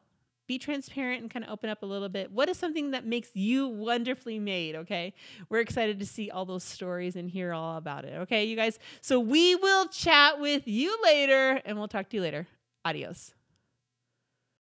Be 0.47 0.57
transparent 0.57 1.21
and 1.21 1.29
kind 1.29 1.45
of 1.45 1.51
open 1.51 1.69
up 1.69 1.83
a 1.83 1.85
little 1.85 2.09
bit. 2.09 2.31
What 2.31 2.49
is 2.49 2.57
something 2.57 2.91
that 2.91 3.05
makes 3.05 3.29
you 3.35 3.67
wonderfully 3.67 4.39
made? 4.39 4.75
Okay. 4.75 5.13
We're 5.49 5.59
excited 5.59 5.99
to 5.99 6.05
see 6.05 6.31
all 6.31 6.45
those 6.45 6.63
stories 6.63 7.15
and 7.15 7.29
hear 7.29 7.53
all 7.53 7.77
about 7.77 8.05
it. 8.05 8.13
Okay, 8.21 8.45
you 8.45 8.55
guys. 8.55 8.79
So 9.01 9.19
we 9.19 9.55
will 9.55 9.87
chat 9.87 10.39
with 10.39 10.67
you 10.67 10.97
later 11.03 11.61
and 11.65 11.77
we'll 11.77 11.87
talk 11.87 12.09
to 12.09 12.17
you 12.17 12.21
later. 12.21 12.47
Adios. 12.83 13.34